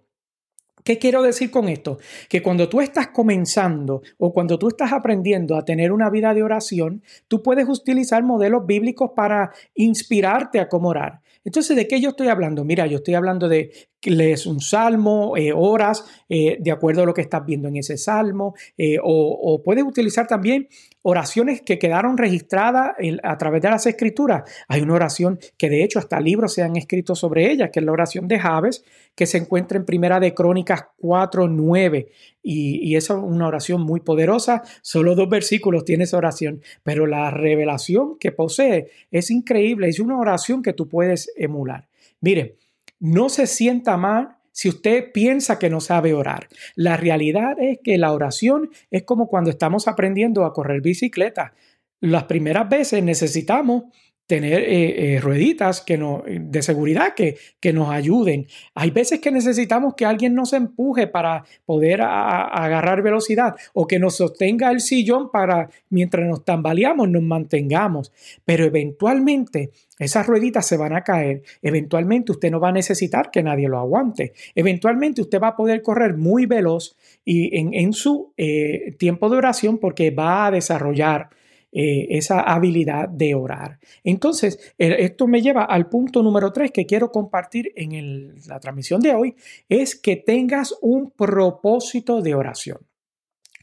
¿Qué 0.83 0.99
quiero 0.99 1.23
decir 1.23 1.49
con 1.49 1.67
esto? 1.67 1.97
Que 2.29 2.43
cuando 2.43 2.69
tú 2.69 2.79
estás 2.79 3.07
comenzando 3.07 4.03
o 4.19 4.31
cuando 4.31 4.59
tú 4.59 4.67
estás 4.67 4.93
aprendiendo 4.93 5.55
a 5.55 5.65
tener 5.65 5.91
una 5.91 6.11
vida 6.11 6.33
de 6.35 6.43
oración, 6.43 7.01
tú 7.27 7.41
puedes 7.41 7.67
utilizar 7.67 8.21
modelos 8.21 8.67
bíblicos 8.67 9.11
para 9.15 9.51
inspirarte 9.73 10.59
a 10.59 10.69
cómo 10.69 10.89
orar. 10.89 11.21
Entonces, 11.45 11.77
¿de 11.77 11.87
qué 11.87 12.01
yo 12.01 12.09
estoy 12.09 12.27
hablando? 12.27 12.65
Mira, 12.65 12.87
yo 12.87 12.97
estoy 12.97 13.13
hablando 13.13 13.47
de 13.47 13.71
lees 14.11 14.45
un 14.45 14.59
salmo, 14.59 15.35
eh, 15.37 15.51
horas, 15.53 16.05
eh, 16.29 16.57
de 16.59 16.71
acuerdo 16.71 17.03
a 17.03 17.05
lo 17.05 17.13
que 17.13 17.21
estás 17.21 17.45
viendo 17.45 17.67
en 17.67 17.77
ese 17.77 17.97
salmo, 17.97 18.55
eh, 18.77 18.97
o, 19.01 19.61
puedes 19.63 19.83
utilizar 19.83 20.27
también 20.27 20.67
oraciones 21.01 21.61
que 21.61 21.77
quedaron 21.77 22.17
registradas 22.17 22.93
a 23.23 23.37
través 23.37 23.61
de 23.61 23.69
las 23.69 23.85
escrituras. 23.85 24.43
Hay 24.67 24.81
una 24.81 24.95
oración 24.95 25.39
que 25.57 25.69
de 25.69 25.83
hecho 25.83 25.99
hasta 25.99 26.19
libros 26.19 26.53
se 26.53 26.63
han 26.63 26.75
escrito 26.75 27.15
sobre 27.15 27.51
ella, 27.51 27.69
que 27.69 27.79
es 27.79 27.85
la 27.85 27.91
oración 27.91 28.27
de 28.27 28.39
Javes, 28.39 28.83
que 29.13 29.25
se 29.25 29.37
encuentra 29.37 29.77
en 29.77 29.85
Primera 29.85 30.19
de 30.19 30.33
Crónicas 30.33 30.85
4.9. 30.99 32.07
Y, 32.41 32.79
y 32.87 32.95
esa 32.95 33.13
es 33.13 33.19
una 33.23 33.47
oración 33.47 33.81
muy 33.81 33.99
poderosa. 33.99 34.63
Solo 34.81 35.15
dos 35.15 35.29
versículos 35.29 35.85
tiene 35.85 36.05
esa 36.05 36.17
oración, 36.17 36.61
pero 36.83 37.05
la 37.05 37.29
revelación 37.31 38.17
que 38.19 38.31
posee 38.31 38.89
es 39.11 39.29
increíble. 39.29 39.89
Es 39.89 39.99
una 39.99 40.17
oración 40.17 40.63
que 40.63 40.73
tú 40.73 40.87
puedes 40.87 41.31
emular. 41.37 41.87
Mire, 42.21 42.55
no 42.99 43.29
se 43.29 43.47
sienta 43.47 43.97
mal 43.97 44.37
si 44.51 44.69
usted 44.69 45.11
piensa 45.11 45.59
que 45.59 45.69
no 45.69 45.81
sabe 45.81 46.13
orar. 46.13 46.47
La 46.75 46.95
realidad 46.95 47.57
es 47.59 47.79
que 47.83 47.97
la 47.97 48.13
oración 48.13 48.69
es 48.89 49.03
como 49.03 49.27
cuando 49.27 49.49
estamos 49.49 49.87
aprendiendo 49.87 50.45
a 50.45 50.53
correr 50.53 50.81
bicicleta. 50.81 51.53
Las 51.99 52.23
primeras 52.23 52.69
veces 52.69 53.03
necesitamos 53.03 53.83
tener 54.27 54.61
eh, 54.61 55.15
eh, 55.15 55.19
rueditas 55.19 55.81
que 55.81 55.97
no, 55.97 56.23
de 56.27 56.61
seguridad 56.61 57.13
que, 57.13 57.37
que, 57.59 57.73
nos 57.73 57.89
ayuden. 57.89 58.47
Hay 58.73 58.89
veces 58.89 59.19
que 59.19 59.31
necesitamos 59.31 59.93
que 59.95 60.05
alguien 60.05 60.33
nos 60.33 60.53
empuje 60.53 61.07
para 61.07 61.45
poder 61.65 62.01
agarrar 62.01 63.03
velocidad 63.03 63.55
o 63.73 63.85
que 63.85 63.99
nos 63.99 64.17
sostenga 64.17 64.71
el 64.71 64.81
sillón 64.81 65.29
para 65.31 65.69
mientras 65.89 66.27
nos 66.27 66.43
tambaleamos 66.43 67.07
nos 67.09 67.21
mantengamos. 67.21 68.11
Pero 68.45 68.65
eventualmente 68.65 69.71
esas 69.99 70.25
rueditas 70.27 70.65
se 70.67 70.77
van 70.77 70.93
a 70.93 71.03
caer. 71.03 71.43
Eventualmente 71.61 72.31
usted 72.31 72.51
no 72.51 72.59
va 72.59 72.69
a 72.69 72.73
necesitar 72.73 73.31
que 73.31 73.43
nadie 73.43 73.69
lo 73.69 73.79
aguante. 73.79 74.33
Eventualmente 74.55 75.21
usted 75.21 75.39
va 75.41 75.49
a 75.49 75.55
poder 75.55 75.81
correr 75.81 76.15
muy 76.15 76.45
veloz 76.45 76.95
y 77.23 77.57
en, 77.57 77.73
en 77.73 77.93
su 77.93 78.33
eh, 78.37 78.95
tiempo 78.97 79.29
de 79.29 79.37
oración 79.37 79.77
porque 79.77 80.11
va 80.11 80.47
a 80.47 80.51
desarrollar 80.51 81.29
eh, 81.77 82.07
esa 82.11 82.39
habilidad 82.39 83.09
de 83.09 83.35
orar. 83.35 83.79
Entonces, 84.01 84.73
esto 84.77 85.27
me 85.27 85.41
lleva 85.41 85.65
al 85.65 85.89
punto 85.89 86.23
número 86.23 86.53
tres 86.53 86.71
que 86.71 86.85
quiero 86.85 87.11
compartir 87.11 87.73
en 87.75 88.33
la 88.47 88.61
transmisión 88.61 89.01
de 89.01 89.13
hoy, 89.13 89.35
es 89.67 89.93
que 89.99 90.15
tengas 90.15 90.73
un 90.81 91.11
propósito 91.11 92.21
de 92.21 92.33
oración. 92.33 92.77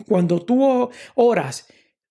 Cuando 0.07 0.45
tú 0.45 0.90
oras, 1.14 1.66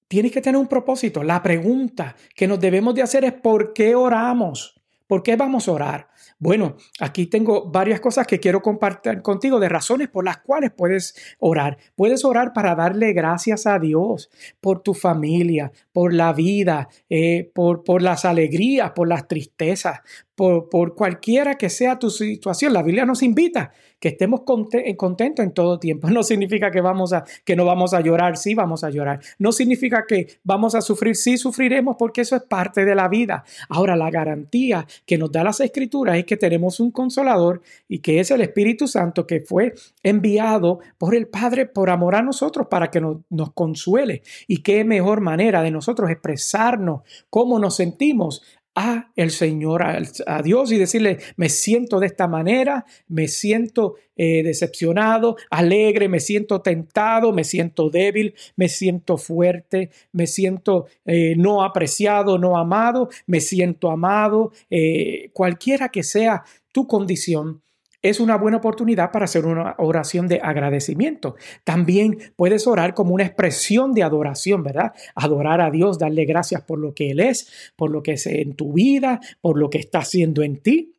tienes 0.08 0.31
que 0.31 0.41
tener 0.41 0.60
un 0.60 0.67
propósito. 0.67 1.22
La 1.22 1.43
pregunta 1.43 2.15
que 2.36 2.48
nos 2.48 2.60
debemos 2.60 2.96
de 2.96 3.03
hacer 3.03 3.24
es 3.24 3.34
¿por 3.34 3.72
qué 3.72 3.93
oramos? 3.93 4.81
¿Por 5.05 5.22
qué 5.22 5.36
vamos 5.36 5.67
a 5.67 5.72
orar? 5.72 6.11
Bueno, 6.41 6.75
aquí 7.00 7.27
tengo 7.27 7.69
varias 7.69 8.00
cosas 8.00 8.25
que 8.25 8.39
quiero 8.39 8.63
compartir 8.63 9.21
contigo 9.21 9.60
de 9.60 9.69
razones 9.69 10.10
por 10.10 10.25
las 10.25 10.39
cuales 10.39 10.71
puedes 10.75 11.13
orar. 11.38 11.77
Puedes 11.95 12.25
orar 12.25 12.51
para 12.51 12.74
darle 12.74 13.13
gracias 13.13 13.67
a 13.67 13.77
Dios 13.77 14.31
por 14.60 14.81
tu 14.81 14.95
familia, 14.95 15.71
por 15.93 16.15
la 16.15 16.33
vida, 16.33 16.89
eh, 17.12 17.51
por, 17.53 17.83
por 17.83 18.01
las 18.01 18.25
alegrías, 18.25 18.89
por 18.93 19.07
las 19.07 19.27
tristezas, 19.27 20.00
por, 20.33 20.67
por, 20.67 20.95
cualquiera 20.95 21.60
que 21.60 21.69
sea 21.69 22.00
tu 22.00 22.10
situación. 22.10 22.74
La 22.74 22.81
Biblia 22.81 23.05
nos 23.05 23.21
invita 23.21 23.71
que 24.01 24.10
estemos 24.10 24.41
contentos 24.41 25.46
en 25.46 25.53
todo 25.53 25.79
tiempo. 25.79 26.10
No 26.22 26.24
significa 26.24 26.72
que, 26.72 26.81
vamos 26.81 27.13
a, 27.13 27.24
que 27.46 27.55
no 27.55 27.65
vamos 27.65 27.93
a 27.93 28.01
llorar, 28.01 28.36
sí 28.36 28.53
vamos 28.53 28.84
a 28.84 28.89
llorar. 28.89 29.22
No 29.39 29.51
significa 29.51 30.05
que 30.08 30.39
vamos 30.43 30.75
a 30.75 30.81
sufrir, 30.81 31.15
sí 31.15 31.38
sufriremos, 31.38 31.96
porque 31.98 32.22
eso 32.22 32.36
es 32.36 32.43
parte 32.43 32.84
de 32.84 32.96
la 32.96 33.08
vida. 33.08 33.46
Ahora, 33.70 33.96
la 33.96 34.10
garantía 34.10 34.86
que 35.05 35.17
nos 35.17 35.31
da 35.31 35.43
las 35.43 35.60
escrituras 35.62 36.17
es 36.17 36.25
que 36.25 36.36
tenemos 36.36 36.79
un 36.79 36.91
consolador 36.91 37.62
y 37.88 38.00
que 38.00 38.20
es 38.20 38.31
el 38.31 38.41
Espíritu 38.41 38.88
Santo 38.88 39.25
que 39.25 39.39
fue 39.39 39.74
enviado 40.03 40.79
por 40.98 41.15
el 41.15 41.27
Padre 41.27 41.67
por 41.67 41.89
amor 41.89 42.15
a 42.15 42.24
nosotros 42.24 42.67
para 42.67 42.89
que 42.89 43.01
nos 43.01 43.51
consuele. 43.53 44.24
Y 44.48 44.58
qué 44.63 44.84
mejor 44.84 45.22
manera 45.22 45.62
de 45.62 45.72
nosotros 45.72 46.10
expresarnos 46.10 47.01
cómo 47.29 47.60
nos 47.60 47.75
sentimos 47.75 48.41
a 48.75 49.12
el 49.16 49.32
Señor, 49.32 49.84
a, 49.84 50.42
Dios 50.42 50.72
y 50.72 50.78
decirle, 50.78 51.20
me 51.36 51.50
siento 51.50 52.00
de 52.00 52.08
esta 52.08 52.28
manera, 52.28 52.86
me 53.08 53.28
siento 53.28 53.96
eh, 54.16 54.44
decepcionado, 54.44 55.36
alegre, 55.50 56.08
me 56.08 56.20
siento 56.20 56.62
tentado, 56.62 57.34
me 57.34 57.44
siento 57.44 57.90
débil, 57.90 58.34
me 58.56 58.70
siento 58.70 59.18
fuerte, 59.18 59.90
me 60.13 60.28
siento 60.28 60.88
eh, 61.06 61.36
no 61.36 61.63
apreciado, 61.63 62.38
no 62.38 62.58
amado, 62.58 63.10
me 63.25 63.42
siento 63.42 63.92
amado, 63.92 64.51
eh, 64.70 65.30
cualquiera 65.34 65.90
que 65.90 66.04
sea 66.04 66.44
tu 66.72 66.88
condición 66.88 67.62
es 68.01 68.20
una 68.20 68.38
buena 68.38 68.58
oportunidad 68.58 69.12
para 69.12 69.25
hacer 69.25 69.46
una 69.46 69.75
oración 69.77 70.27
de 70.27 70.39
agradecimiento. 70.41 71.36
También 71.63 72.17
puedes 72.36 72.67
orar 72.67 72.93
como 72.93 73.13
una 73.13 73.25
expresión 73.25 73.93
de 73.93 74.03
adoración, 74.03 74.63
¿verdad? 74.63 74.93
Adorar 75.15 75.62
a 75.62 75.70
Dios, 75.70 76.00
darle 76.00 76.25
gracias 76.25 76.62
por 76.63 76.79
lo 76.79 76.93
que 76.93 77.12
Él 77.12 77.20
es, 77.20 77.72
por 77.75 77.91
lo 77.91 78.01
que 78.01 78.13
es 78.13 78.25
en 78.27 78.55
tu 78.55 78.74
vida, 78.74 79.20
por 79.41 79.58
lo 79.58 79.70
que 79.70 79.77
está 79.77 80.00
haciendo 80.00 80.41
en 80.41 80.58
ti 80.58 80.96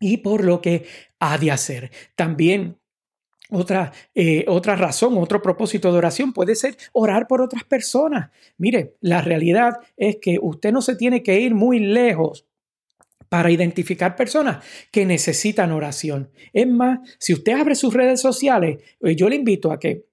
y 0.00 0.18
por 0.18 0.44
lo 0.44 0.60
que 0.60 0.84
ha 1.20 1.38
de 1.38 1.50
hacer. 1.50 1.90
También 2.16 2.78
otra, 3.50 3.92
eh, 4.14 4.46
otra 4.48 4.76
razón, 4.76 5.18
otro 5.18 5.42
propósito 5.42 5.92
de 5.92 5.98
oración 5.98 6.32
puede 6.32 6.54
ser 6.54 6.76
orar 6.92 7.26
por 7.26 7.42
otras 7.42 7.64
personas. 7.64 8.30
Mire, 8.56 8.96
la 9.00 9.20
realidad 9.20 9.74
es 9.96 10.16
que 10.16 10.38
usted 10.40 10.72
no 10.72 10.80
se 10.80 10.96
tiene 10.96 11.22
que 11.22 11.38
ir 11.38 11.54
muy 11.54 11.78
lejos 11.78 12.46
para 13.32 13.50
identificar 13.50 14.14
personas 14.14 14.62
que 14.90 15.06
necesitan 15.06 15.72
oración. 15.72 16.28
Es 16.52 16.68
más, 16.68 16.98
si 17.18 17.32
usted 17.32 17.52
abre 17.52 17.74
sus 17.74 17.94
redes 17.94 18.20
sociales, 18.20 18.80
eh, 19.00 19.16
yo 19.16 19.26
le 19.30 19.36
invito 19.36 19.72
a 19.72 19.80
que 19.80 20.04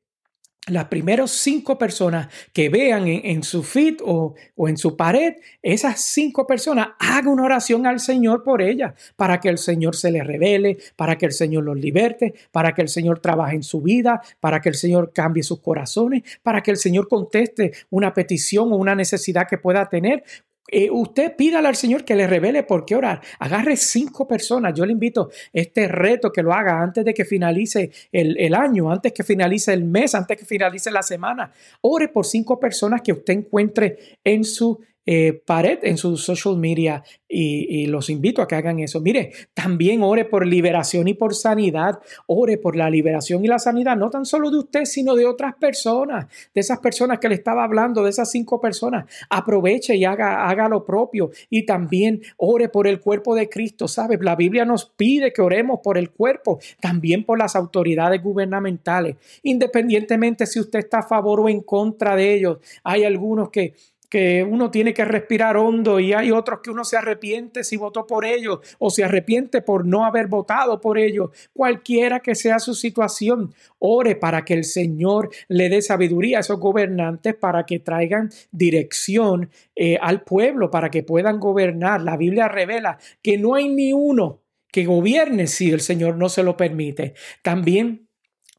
las 0.68 0.86
primeras 0.86 1.32
cinco 1.32 1.78
personas 1.78 2.30
que 2.54 2.70
vean 2.70 3.08
en, 3.08 3.44
su 3.44 3.62
feed 3.62 3.98
o, 4.06 4.36
o, 4.56 4.70
en 4.70 4.78
su 4.78 4.96
pared, 4.96 5.34
esas 5.62 6.00
cinco 6.00 6.48
personas 6.48 6.90
hagan 6.98 7.28
una 7.28 7.44
oración 7.44 7.86
al 7.86 8.00
Señor 8.00 8.42
por 8.44 8.62
ellas, 8.62 8.94
para 9.18 9.42
que 9.42 9.50
el 9.50 9.58
Señor 9.58 9.98
se 9.98 10.12
les 10.12 10.26
revele, 10.26 10.78
para 10.96 11.18
que 11.18 11.26
el 11.26 11.34
Señor 11.34 11.66
los 11.66 11.78
liberte, 11.78 12.36
para 12.54 12.74
que 12.74 12.84
el 12.84 12.88
Señor 12.88 13.20
trabaje 13.20 13.58
en 13.58 13.64
su 13.64 13.82
vida, 13.82 14.22
para 14.40 14.62
que 14.62 14.70
el 14.70 14.76
Señor 14.76 15.12
cambie 15.14 15.44
sus 15.44 15.60
corazones, 15.60 16.24
para 16.42 16.64
que 16.64 16.72
el 16.72 16.78
Señor 16.78 17.10
conteste 17.10 17.74
una 17.90 18.14
petición 18.14 18.72
o 18.72 18.78
una 18.78 18.96
necesidad 18.96 19.46
que 19.46 19.58
pueda 19.58 19.90
tener. 19.90 20.24
Eh, 20.72 20.90
usted 20.92 21.36
pídale 21.36 21.68
al 21.68 21.76
Señor 21.76 22.06
que 22.06 22.16
le 22.16 22.28
revele 22.28 22.64
por 22.64 22.86
qué 22.86 22.96
orar. 22.96 23.22
Agarre 23.40 23.76
cinco 23.76 24.28
personas. 24.28 24.74
Yo 24.74 24.86
le 24.86 24.94
invito 24.94 25.30
este 25.52 25.88
reto 25.88 26.32
que 26.32 26.44
lo 26.44 26.54
haga 26.54 26.82
antes 26.82 27.04
de 27.04 27.14
que 27.14 27.26
finalice 27.26 27.92
el, 28.12 28.38
el, 28.38 28.54
año, 28.54 28.92
antes 28.92 29.14
que 29.14 29.24
finalice 29.24 29.74
el 29.74 29.84
mes, 29.84 30.14
antes 30.16 30.38
que 30.38 30.46
finalice 30.46 30.92
la 30.92 31.02
semana. 31.02 31.52
Ore 31.82 32.10
por 32.10 32.26
cinco 32.26 32.60
personas 32.60 33.02
que 33.02 33.14
usted 33.14 33.34
encuentre 33.34 33.98
en 34.24 34.44
su 34.44 34.80
eh, 35.12 35.42
pared 35.44 35.80
en 35.82 35.98
sus 35.98 36.24
social 36.24 36.56
media 36.56 37.04
y, 37.28 37.88
los 37.88 38.12
invito 38.12 38.44
a 38.44 38.48
que 38.48 38.54
hagan 38.54 38.78
eso. 38.78 39.02
Mire, 39.02 39.32
también 39.56 40.04
ore 40.04 40.24
por 40.24 40.46
liberación 40.46 41.08
y 41.08 41.16
por 41.16 41.34
sanidad. 41.34 42.00
Ore 42.28 42.60
por 42.60 42.76
la 42.76 42.92
liberación 42.92 43.44
y 43.44 43.48
la 43.48 43.58
sanidad, 43.58 43.98
no 43.98 44.12
tan 44.12 44.24
solo 44.24 44.52
de 44.52 44.60
usted, 44.60 44.86
sino 44.86 45.16
de 45.16 45.26
otras 45.26 45.56
personas, 45.56 46.28
de 46.54 46.62
esas 46.62 46.78
personas 46.78 47.18
que 47.18 47.28
le 47.28 47.34
estaba 47.34 47.64
hablando, 47.64 48.04
de 48.04 48.12
esas 48.12 48.30
cinco 48.30 48.62
personas. 48.62 49.06
Aproveche 49.32 49.96
y 49.96 50.06
haga, 50.06 50.48
haga 50.48 50.70
lo 50.70 50.86
propio. 50.86 51.32
Y 51.50 51.66
también 51.66 52.22
ore 52.38 52.70
por 52.70 52.86
el 52.86 53.00
cuerpo 53.00 53.34
de 53.34 53.50
Cristo. 53.50 53.88
¿Sabe? 53.88 54.20
La 54.22 54.36
Biblia 54.36 54.64
nos 54.64 54.86
pide 54.86 55.34
que 55.34 55.42
oremos 55.42 55.80
por 55.84 55.98
el 55.98 56.12
cuerpo, 56.12 56.60
también 56.80 57.24
por 57.26 57.40
las 57.40 57.56
autoridades 57.56 58.22
gubernamentales. 58.22 59.16
Independientemente 59.42 60.46
si 60.46 60.60
usted 60.60 60.78
está 60.78 61.00
a 61.00 61.08
favor 61.08 61.40
o 61.40 61.50
en 61.50 61.62
contra 61.62 62.16
de 62.16 62.36
ellos, 62.36 62.60
hay 62.84 63.06
algunos 63.06 63.50
que 63.50 63.74
que 64.10 64.44
uno 64.44 64.72
tiene 64.72 64.94
que 64.94 65.06
respirar 65.06 65.56
hondo 65.56 66.00
y 66.00 66.14
hay 66.14 66.32
otros 66.32 66.60
que 66.64 66.72
uno 66.72 66.84
se 66.84 66.98
arrepiente 66.98 67.64
si 67.64 67.78
votó 67.78 68.08
por 68.08 68.26
ellos 68.26 68.60
o 68.80 68.90
se 68.90 69.04
arrepiente 69.04 69.62
por 69.62 69.86
no 69.86 70.06
haber 70.06 70.28
votado 70.28 70.82
por 70.82 70.98
ellos. 70.98 71.30
Cualquiera 71.54 72.20
que 72.20 72.36
sea 72.36 72.60
su 72.60 72.74
situación, 72.74 73.54
ore 73.78 74.16
para 74.16 74.44
que 74.44 74.56
el 74.56 74.64
Señor 74.64 75.30
le 75.48 75.70
dé 75.70 75.82
sabiduría 75.82 76.38
a 76.38 76.42
esos 76.42 76.60
gobernantes 76.60 77.36
para 77.36 77.66
que 77.66 77.80
traigan 77.80 78.30
dirección 78.52 79.50
eh, 79.76 79.98
al 80.02 80.24
pueblo, 80.24 80.72
para 80.72 80.90
que 80.90 81.04
puedan 81.04 81.40
gobernar. 81.40 82.02
La 82.02 82.18
Biblia 82.18 82.48
revela 82.48 82.98
que 83.22 83.38
no 83.38 83.56
hay 83.56 83.70
ni 83.70 83.94
uno 83.94 84.42
que 84.72 84.86
gobierne 84.86 85.48
si 85.48 85.72
el 85.72 85.82
Señor 85.82 86.16
no 86.16 86.30
se 86.30 86.44
lo 86.44 86.56
permite. 86.58 87.14
También 87.42 88.09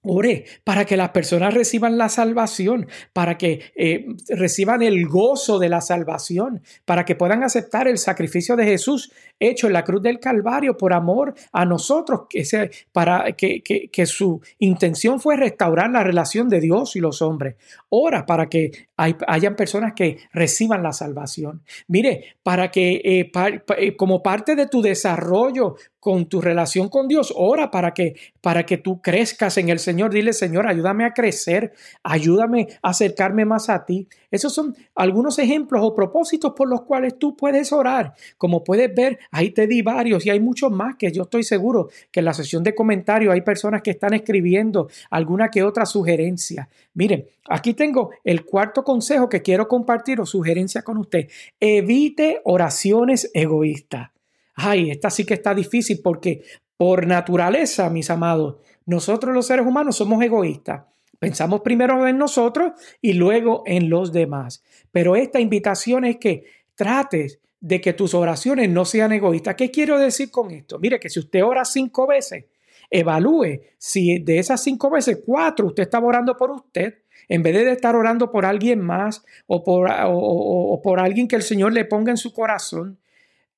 Ore 0.02 0.46
para 0.64 0.86
que 0.86 0.96
las 0.96 1.10
personas 1.10 1.52
reciban 1.52 1.98
la 1.98 2.08
salvación, 2.08 2.88
para 3.12 3.36
que 3.36 3.60
eh, 3.76 4.06
reciban 4.30 4.80
el 4.82 5.06
gozo 5.06 5.58
de 5.58 5.68
la 5.68 5.82
salvación, 5.82 6.62
para 6.86 7.04
que 7.04 7.16
puedan 7.16 7.42
aceptar 7.42 7.86
el 7.86 7.98
sacrificio 7.98 8.56
de 8.56 8.64
Jesús 8.64 9.12
hecho 9.38 9.66
en 9.66 9.74
la 9.74 9.84
cruz 9.84 10.02
del 10.02 10.18
Calvario 10.18 10.76
por 10.78 10.94
amor 10.94 11.34
a 11.52 11.66
nosotros, 11.66 12.22
que, 12.30 12.70
para 12.92 13.32
que, 13.32 13.62
que, 13.62 14.06
su 14.06 14.40
intención 14.58 15.20
fue 15.20 15.36
restaurar 15.36 15.90
la 15.90 16.02
relación 16.02 16.48
de 16.48 16.60
Dios 16.60 16.96
y 16.96 17.00
los 17.00 17.20
hombres. 17.20 17.56
Ora 17.90 18.24
para 18.24 18.48
que 18.48 18.88
hayan 18.96 19.56
personas 19.56 19.92
que 19.94 20.18
reciban 20.32 20.82
la 20.82 20.92
salvación. 20.92 21.62
Mire, 21.88 22.36
para 22.42 22.70
que 22.70 23.00
eh, 23.04 23.30
eh, 23.78 23.96
como 23.96 24.22
parte 24.22 24.56
de 24.56 24.66
tu 24.66 24.80
desarrollo 24.80 25.76
con 26.00 26.26
tu 26.26 26.40
relación 26.40 26.88
con 26.88 27.06
Dios, 27.06 27.32
ora 27.36 27.70
para 27.70 27.92
que 27.94 28.16
para 28.40 28.64
que 28.64 28.78
tú 28.78 29.00
crezcas 29.02 29.58
en 29.58 29.68
el 29.68 29.78
Señor. 29.78 30.12
Dile, 30.12 30.32
Señor, 30.32 30.66
ayúdame 30.66 31.04
a 31.04 31.12
crecer, 31.12 31.72
ayúdame 32.02 32.68
a 32.82 32.90
acercarme 32.90 33.44
más 33.44 33.68
a 33.68 33.84
ti. 33.84 34.08
Esos 34.30 34.54
son 34.54 34.74
algunos 34.94 35.38
ejemplos 35.38 35.82
o 35.84 35.94
propósitos 35.94 36.54
por 36.54 36.68
los 36.68 36.82
cuales 36.82 37.18
tú 37.18 37.36
puedes 37.36 37.72
orar. 37.72 38.14
Como 38.38 38.64
puedes 38.64 38.94
ver, 38.94 39.18
ahí 39.30 39.50
te 39.50 39.66
di 39.66 39.82
varios 39.82 40.24
y 40.24 40.30
hay 40.30 40.40
muchos 40.40 40.72
más 40.72 40.96
que 40.96 41.12
yo 41.12 41.24
estoy 41.24 41.42
seguro 41.42 41.90
que 42.10 42.20
en 42.20 42.26
la 42.26 42.34
sesión 42.34 42.62
de 42.62 42.74
comentarios 42.74 43.34
hay 43.34 43.42
personas 43.42 43.82
que 43.82 43.90
están 43.90 44.14
escribiendo 44.14 44.88
alguna 45.10 45.50
que 45.50 45.62
otra 45.62 45.84
sugerencia. 45.84 46.68
Miren, 46.94 47.26
aquí 47.48 47.74
tengo 47.74 48.10
el 48.24 48.44
cuarto 48.44 48.84
consejo 48.84 49.28
que 49.28 49.42
quiero 49.42 49.68
compartir 49.68 50.20
o 50.20 50.26
sugerencia 50.26 50.82
con 50.82 50.96
usted. 50.96 51.28
Evite 51.58 52.40
oraciones 52.44 53.30
egoístas. 53.34 54.10
Ay, 54.54 54.90
esta 54.90 55.10
sí 55.10 55.24
que 55.24 55.34
está 55.34 55.54
difícil 55.54 56.00
porque 56.02 56.42
por 56.76 57.06
naturaleza, 57.06 57.90
mis 57.90 58.10
amados, 58.10 58.56
nosotros 58.86 59.34
los 59.34 59.46
seres 59.46 59.66
humanos 59.66 59.96
somos 59.96 60.22
egoístas. 60.22 60.82
Pensamos 61.18 61.60
primero 61.60 62.06
en 62.08 62.16
nosotros 62.16 62.72
y 63.02 63.12
luego 63.12 63.62
en 63.66 63.90
los 63.90 64.12
demás. 64.12 64.62
Pero 64.90 65.16
esta 65.16 65.38
invitación 65.38 66.06
es 66.06 66.16
que 66.16 66.44
trates 66.74 67.38
de 67.60 67.80
que 67.80 67.92
tus 67.92 68.14
oraciones 68.14 68.70
no 68.70 68.86
sean 68.86 69.12
egoístas. 69.12 69.54
¿Qué 69.54 69.70
quiero 69.70 69.98
decir 69.98 70.30
con 70.30 70.50
esto? 70.50 70.78
Mire 70.78 70.98
que 70.98 71.10
si 71.10 71.18
usted 71.18 71.44
ora 71.44 71.66
cinco 71.66 72.06
veces, 72.06 72.46
evalúe 72.88 73.60
si 73.76 74.18
de 74.18 74.38
esas 74.38 74.62
cinco 74.62 74.88
veces, 74.90 75.18
cuatro 75.24 75.66
usted 75.66 75.82
está 75.82 75.98
orando 75.98 76.36
por 76.36 76.50
usted, 76.50 76.94
en 77.28 77.42
vez 77.42 77.54
de 77.54 77.72
estar 77.72 77.94
orando 77.94 78.32
por 78.32 78.46
alguien 78.46 78.80
más 78.80 79.22
o 79.46 79.62
por, 79.62 79.90
o 80.06 80.80
por 80.82 80.98
alguien 80.98 81.28
que 81.28 81.36
el 81.36 81.42
Señor 81.42 81.74
le 81.74 81.84
ponga 81.84 82.10
en 82.10 82.16
su 82.16 82.32
corazón. 82.32 82.98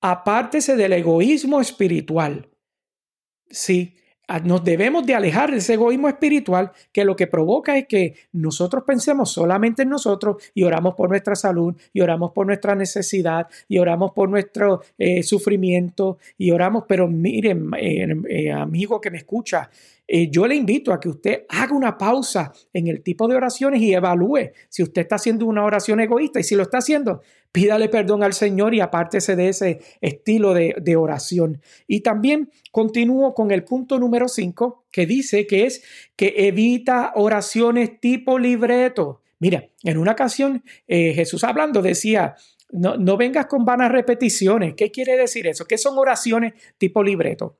Apártese 0.02 0.76
del 0.76 0.92
egoísmo 0.92 1.60
espiritual. 1.60 2.50
Sí, 3.48 3.96
nos 4.44 4.64
debemos 4.64 5.04
de 5.06 5.14
alejar 5.14 5.50
de 5.50 5.58
ese 5.58 5.74
egoísmo 5.74 6.08
espiritual 6.08 6.72
que 6.92 7.04
lo 7.04 7.16
que 7.16 7.26
provoca 7.26 7.76
es 7.76 7.86
que 7.86 8.14
nosotros 8.32 8.84
pensemos 8.86 9.30
solamente 9.30 9.82
en 9.82 9.90
nosotros 9.90 10.42
y 10.54 10.62
oramos 10.62 10.94
por 10.94 11.08
nuestra 11.08 11.34
salud 11.34 11.74
y 11.92 12.00
oramos 12.00 12.32
por 12.32 12.46
nuestra 12.46 12.74
necesidad 12.74 13.46
y 13.68 13.78
oramos 13.78 14.12
por 14.12 14.28
nuestro 14.28 14.82
eh, 14.98 15.22
sufrimiento 15.22 16.18
y 16.38 16.50
oramos, 16.50 16.84
pero 16.88 17.08
miren, 17.08 17.70
eh, 17.78 18.08
eh, 18.28 18.52
amigo 18.52 19.00
que 19.00 19.10
me 19.10 19.18
escucha, 19.18 19.70
eh, 20.14 20.28
yo 20.30 20.46
le 20.46 20.54
invito 20.54 20.92
a 20.92 21.00
que 21.00 21.08
usted 21.08 21.46
haga 21.48 21.74
una 21.74 21.96
pausa 21.96 22.52
en 22.74 22.86
el 22.86 23.02
tipo 23.02 23.26
de 23.28 23.34
oraciones 23.34 23.80
y 23.80 23.94
evalúe 23.94 24.50
si 24.68 24.82
usted 24.82 25.00
está 25.00 25.14
haciendo 25.14 25.46
una 25.46 25.64
oración 25.64 26.00
egoísta 26.00 26.38
y 26.38 26.42
si 26.42 26.54
lo 26.54 26.64
está 26.64 26.78
haciendo, 26.78 27.22
pídale 27.50 27.88
perdón 27.88 28.22
al 28.22 28.34
Señor 28.34 28.74
y 28.74 28.80
apártese 28.80 29.36
de 29.36 29.48
ese 29.48 29.80
estilo 30.02 30.52
de, 30.52 30.96
oración. 30.96 31.62
Y 31.86 32.00
también 32.00 32.50
continúo 32.70 33.32
con 33.32 33.52
el 33.52 33.64
punto 33.64 33.98
número 33.98 34.28
5 34.28 34.84
que 34.90 35.06
dice 35.06 35.46
que 35.46 35.64
es 35.64 35.82
que 36.14 36.34
evita 36.36 37.12
oraciones 37.14 37.98
tipo 37.98 38.38
libreto. 38.38 39.22
Mira, 39.38 39.64
en 39.82 39.96
una 39.96 40.12
ocasión 40.12 40.62
eh, 40.88 41.14
Jesús 41.14 41.42
hablando 41.42 41.80
decía, 41.80 42.34
no, 42.70 42.98
no, 42.98 43.16
vengas 43.16 43.46
con 43.46 43.64
vanas 43.64 43.90
repeticiones. 43.90 44.74
¿Qué 44.74 44.90
quiere 44.90 45.16
decir 45.16 45.46
eso? 45.46 45.64
¿Qué 45.64 45.78
son 45.78 45.96
oraciones 45.96 46.52
tipo 46.76 47.02
libreto? 47.02 47.56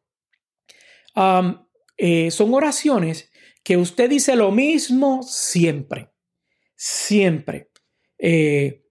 Eh, 1.97 2.31
son 2.31 2.55
oraciones 2.55 3.31
que 3.63 3.77
usted 3.77 4.11
dice 4.11 4.37
lo 4.37 4.51
mismo 4.51 5.23
siempre, 5.23 6.11
siempre. 6.75 7.71
Eh, 8.19 8.82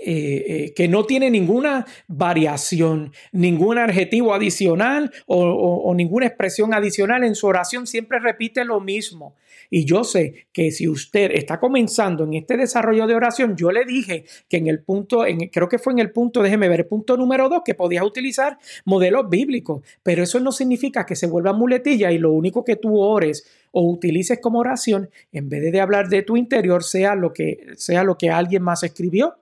eh, 0.00 0.44
eh, 0.48 0.74
que 0.74 0.88
no 0.88 1.04
tiene 1.04 1.30
ninguna 1.30 1.86
variación, 2.08 3.12
ningún 3.30 3.78
adjetivo 3.78 4.34
adicional 4.34 5.12
o, 5.26 5.94
ninguna 5.94 6.26
expresión 6.26 6.74
adicional 6.74 7.22
en 7.22 7.36
su 7.36 7.46
oración, 7.46 7.86
siempre 7.86 8.18
repite 8.18 8.64
lo 8.64 8.80
mismo. 8.80 9.34
Y 9.70 9.84
yo 9.84 10.02
sé 10.02 10.46
que 10.52 10.72
si 10.72 10.88
usted 10.88 11.30
está 11.32 11.60
comenzando 11.60 12.24
en 12.24 12.34
este 12.34 12.56
desarrollo 12.56 13.06
de 13.06 13.14
oración, 13.14 13.56
yo 13.56 13.70
le 13.70 13.84
dije 13.84 14.24
que 14.48 14.56
en 14.56 14.66
el 14.66 14.82
punto, 14.82 15.26
en, 15.26 15.48
creo 15.48 15.68
que 15.68 15.78
fue 15.78 15.92
en 15.92 16.00
el 16.00 16.10
punto, 16.10 16.42
déjeme 16.42 16.68
ver, 16.68 16.80
el 16.80 16.86
punto 16.86 17.16
número 17.16 17.48
dos, 17.48 17.62
que 17.64 17.74
podías 17.74 18.04
utilizar 18.04 18.58
modelos 18.84 19.30
bíblicos, 19.30 19.82
pero 20.02 20.24
eso 20.24 20.40
no 20.40 20.50
significa 20.50 21.06
que 21.06 21.14
se 21.14 21.28
vuelva 21.28 21.52
muletilla 21.52 22.10
y 22.10 22.18
lo 22.18 22.32
único 22.32 22.64
que 22.64 22.74
tú 22.74 22.98
ores 22.98 23.46
o 23.70 23.88
utilices 23.88 24.40
como 24.40 24.58
oración, 24.58 25.08
en 25.32 25.48
vez 25.48 25.70
de 25.70 25.80
hablar 25.80 26.08
de 26.08 26.22
tu 26.22 26.36
interior, 26.36 26.82
sea 26.82 27.14
lo 27.14 27.32
que, 27.32 27.74
sea 27.76 28.02
lo 28.02 28.18
que 28.18 28.30
alguien 28.30 28.62
más 28.62 28.82
escribió 28.82 29.36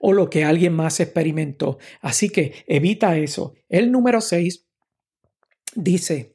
o 0.00 0.12
lo 0.12 0.30
que 0.30 0.44
alguien 0.44 0.74
más 0.74 1.00
experimentó. 1.00 1.78
Así 2.00 2.30
que 2.30 2.64
evita 2.66 3.16
eso. 3.16 3.54
El 3.68 3.90
número 3.90 4.20
6 4.20 4.66
dice, 5.74 6.34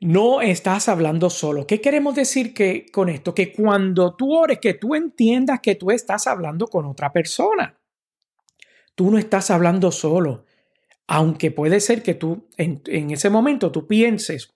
no 0.00 0.40
estás 0.40 0.88
hablando 0.88 1.28
solo. 1.30 1.66
¿Qué 1.66 1.80
queremos 1.80 2.14
decir 2.14 2.54
que, 2.54 2.86
con 2.90 3.08
esto? 3.08 3.34
Que 3.34 3.52
cuando 3.52 4.16
tú 4.16 4.34
ores, 4.34 4.58
que 4.58 4.74
tú 4.74 4.94
entiendas 4.94 5.60
que 5.60 5.74
tú 5.74 5.90
estás 5.90 6.26
hablando 6.26 6.66
con 6.66 6.86
otra 6.86 7.12
persona. 7.12 7.78
Tú 8.94 9.10
no 9.10 9.18
estás 9.18 9.50
hablando 9.50 9.92
solo. 9.92 10.46
Aunque 11.06 11.50
puede 11.50 11.80
ser 11.80 12.02
que 12.02 12.14
tú 12.14 12.48
en, 12.56 12.82
en 12.86 13.10
ese 13.10 13.30
momento 13.30 13.70
tú 13.70 13.86
pienses, 13.86 14.54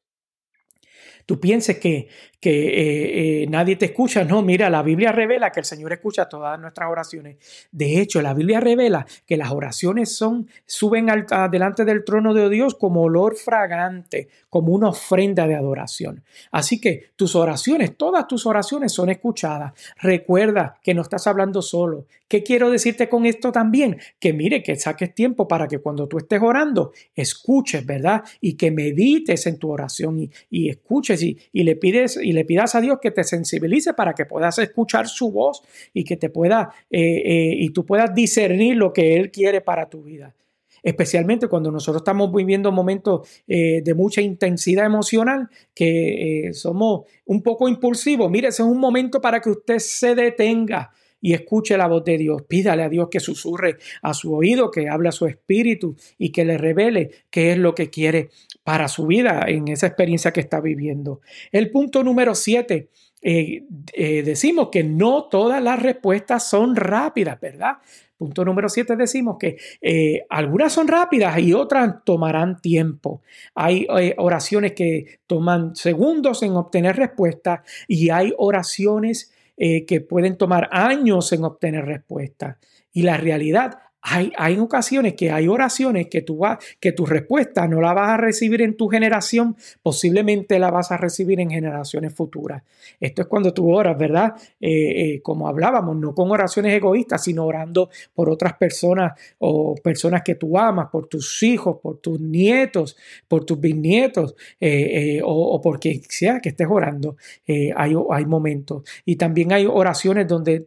tú 1.27 1.41
pienses 1.41 1.79
que, 1.79 2.09
que 2.41 2.51
eh, 2.51 3.43
eh, 3.43 3.47
nadie 3.49 3.77
te 3.77 3.87
escucha. 3.87 4.25
No, 4.25 4.43
mira, 4.43 4.69
la 4.69 4.83
Biblia 4.83 5.13
revela 5.13 5.51
que 5.51 5.61
el 5.61 5.67
Señor 5.67 5.93
escucha 5.93 6.29
todas 6.29 6.61
nuestras 6.61 6.91
oraciones. 6.91 7.39
De 7.73 8.01
hecho, 8.01 8.21
la 8.21 8.35
Biblia 8.35 8.61
revela 8.61 9.07
que 9.27 9.37
las 9.37 9.51
oraciones 9.51 10.15
son, 10.15 10.49
suben 10.67 11.09
al, 11.11 11.27
delante 11.51 11.85
del 11.85 12.05
trono 12.05 12.35
de 12.35 12.49
Dios 12.51 12.75
como 12.75 13.03
olor 13.03 13.37
fragante, 13.37 14.29
como 14.51 14.73
una 14.73 14.89
ofrenda 14.89 15.47
de 15.47 15.55
adoración. 15.55 16.23
Así 16.51 16.81
que 16.81 17.13
tus 17.17 17.35
oraciones, 17.35 17.97
todas 17.97 18.27
tus 18.27 18.47
oraciones 18.47 18.93
son 18.93 19.09
escuchadas. 19.09 19.73
Recuerda 20.01 20.79
que 20.83 20.95
no 20.95 21.03
estás 21.03 21.27
hablando 21.27 21.63
solo. 21.63 22.07
¿Qué 22.35 22.43
quiero 22.43 22.69
decirte 22.69 23.09
con 23.09 23.27
esto 23.27 23.53
también? 23.53 23.97
Que 24.19 24.33
mire, 24.33 24.61
que 24.61 24.75
saques 24.75 25.15
tiempo 25.15 25.47
para 25.47 25.69
que 25.69 25.79
cuando 25.79 26.09
tú 26.09 26.19
estés 26.19 26.43
orando, 26.43 26.91
escuches, 27.15 27.87
¿verdad? 27.87 28.25
Y 28.41 28.55
que 28.55 28.73
medites 28.73 29.47
en 29.47 29.57
tu 29.57 29.71
oración 29.71 30.29
y, 30.51 30.69
escuches 30.69 31.23
y, 31.23 31.39
le 31.53 31.77
pides 31.77 32.19
y 32.21 32.33
le 32.33 32.45
pidas 32.45 32.75
a 32.75 32.81
Dios 32.81 32.99
que 33.01 33.13
te 33.13 33.23
sensibilice 33.23 33.95
para 33.95 34.15
que 34.15 34.27
puedas 34.27 34.59
escuchar 34.59 35.07
su 35.07 35.31
voz 35.31 35.63
y 35.93 36.03
que 36.03 36.17
te 36.17 36.29
pueda 36.29 36.73
eh, 36.91 36.99
eh, 37.01 37.55
y 37.57 37.71
tú 37.71 37.87
puedas 37.87 38.13
discernir 38.13 38.79
lo 38.79 38.93
que 38.93 39.15
Él 39.15 39.31
quiere 39.31 39.61
para 39.61 39.89
tu 39.89 40.03
vida. 40.03 40.35
Especialmente 40.83 41.47
cuando 41.47 41.71
nosotros 41.71 42.01
estamos 42.01 42.35
viviendo 42.35 42.73
momentos 42.73 43.29
eh, 43.47 43.81
de 43.81 43.95
mucha 43.95 44.21
intensidad 44.21 44.87
emocional, 44.87 45.49
que 45.73 46.51
somos 46.53 47.03
un 47.27 47.45
poco 47.45 47.69
impulsivos. 47.69 48.29
Mire, 48.29 48.49
ese 48.49 48.65
es 48.65 48.69
un 48.69 48.81
momento 48.81 49.21
para 49.21 49.41
que 49.41 49.51
usted 49.51 49.79
se 49.79 50.17
detenga 50.17 50.91
y 51.25 51.33
escuche 51.33 51.79
la 51.79 51.89
voz 51.89 52.05
de 52.05 52.19
Dios. 52.19 52.43
Pídale 52.43 52.83
a 52.83 52.91
Dios 52.91 53.09
que 53.11 53.19
susurre 53.19 53.79
a 54.03 54.13
su 54.13 54.35
oído, 54.35 54.71
que 54.71 54.91
hable 54.91 55.09
a 55.09 55.13
su 55.13 55.25
espíritu 55.25 55.97
y 56.19 56.31
que 56.31 56.45
le 56.45 56.59
revele 56.59 57.13
qué 57.31 57.53
es 57.53 57.57
lo 57.57 57.75
que 57.75 57.89
quiere 57.89 58.29
para 58.63 58.89
su 58.89 59.07
vida 59.07 59.43
en 59.49 59.69
esa 59.69 59.87
experiencia 59.87 60.35
que 60.35 60.41
está 60.41 60.61
viviendo. 60.61 61.23
El 61.51 61.71
punto 61.71 62.05
número 62.05 62.35
siete. 62.35 62.91
Eh, 63.23 63.65
eh, 63.95 64.23
decimos 64.23 64.69
que 64.71 64.85
no 64.85 65.25
todas 65.31 65.63
las 65.63 65.81
respuestas 65.81 66.47
son 66.47 66.77
rápidas, 66.77 67.41
¿verdad? 67.41 67.79
Punto 68.19 68.45
número 68.45 68.69
siete 68.69 68.95
decimos 68.95 69.39
que 69.41 69.57
eh, 69.81 70.27
algunas 70.29 70.75
son 70.75 70.89
rápidas 70.89 71.39
y 71.39 71.55
otras 71.55 72.05
tomarán 72.05 72.61
tiempo. 72.61 73.23
Hay 73.55 73.87
oraciones 74.19 74.73
que 74.73 75.21
toman 75.27 75.75
segundos 75.75 76.43
en 76.43 76.53
obtener 76.53 76.97
respuesta 76.97 77.65
y 77.89 78.11
hay 78.11 78.35
oraciones 78.37 79.34
eh, 79.57 79.87
que 79.87 80.01
pueden 80.01 80.37
tomar 80.37 80.69
años 80.73 81.33
en 81.33 81.45
obtener 81.45 81.85
respuesta. 81.85 82.59
Y 82.93 83.03
la 83.03 83.17
realidad 83.17 83.79
hay, 84.07 84.33
hay, 84.37 84.59
ocasiones 84.59 85.15
que 85.15 85.31
hay 85.31 85.49
oraciones 85.49 86.09
que, 86.09 86.21
tú 86.21 86.37
va, 86.37 86.59
que 86.79 86.93
tu 86.93 87.07
respuesta 87.07 87.67
no 87.67 87.81
la 87.81 87.95
vas 87.95 88.11
a 88.11 88.17
recibir 88.19 88.61
en 88.61 88.77
tu 88.77 88.89
generación, 88.89 89.57
posiblemente 89.83 90.59
la 90.59 90.71
vas 90.71 90.93
a 90.93 90.99
recibir 90.99 91.41
en 91.41 91.49
generaciones 91.49 92.13
futuras. 92.13 92.63
Esto 93.01 93.23
es 93.23 93.29
cuando 93.29 93.55
tú 93.55 93.75
oras, 93.75 93.97
¿verdad? 93.97 94.35
Eh, 94.61 95.15
eh, 95.15 95.23
como 95.23 95.49
hablábamos, 95.49 95.97
no 95.97 96.15
con 96.15 96.31
oraciones 96.31 96.75
egoístas, 96.75 97.25
sino 97.25 97.47
orando 97.47 97.89
por 98.15 98.29
otras 98.29 98.59
personas 98.59 99.19
o 99.39 99.75
personas 99.77 100.21
que 100.23 100.35
tú 100.35 100.59
amas, 100.59 100.91
por 100.93 101.07
tus 101.07 101.43
hijos, 101.43 101.79
por 101.83 101.97
tus 101.97 102.21
nietos, 102.21 102.99
por 103.27 103.47
tus 103.47 103.59
bisnietos 103.59 104.35
eh, 104.61 105.23
o, 105.25 105.33
o, 105.33 105.63
por 105.63 105.81
quien 105.81 106.03
sea 106.07 106.41
que 106.41 106.51
estés 106.51 106.69
orando. 106.71 107.17
hay, 107.47 107.95
hay 108.11 108.27
momentos. 108.27 108.83
Y 109.07 109.17
también 109.17 109.51
hay 109.55 109.65
oraciones 109.65 110.29
donde 110.29 110.67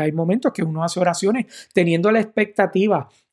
hay 0.00 0.12
momentos 0.12 0.52
que 0.52 0.62
uno 0.62 0.84
hace 0.84 1.00
oraciones 1.00 1.46
teniendo 1.72 2.12
la 2.12 2.20
expectativa 2.20 2.75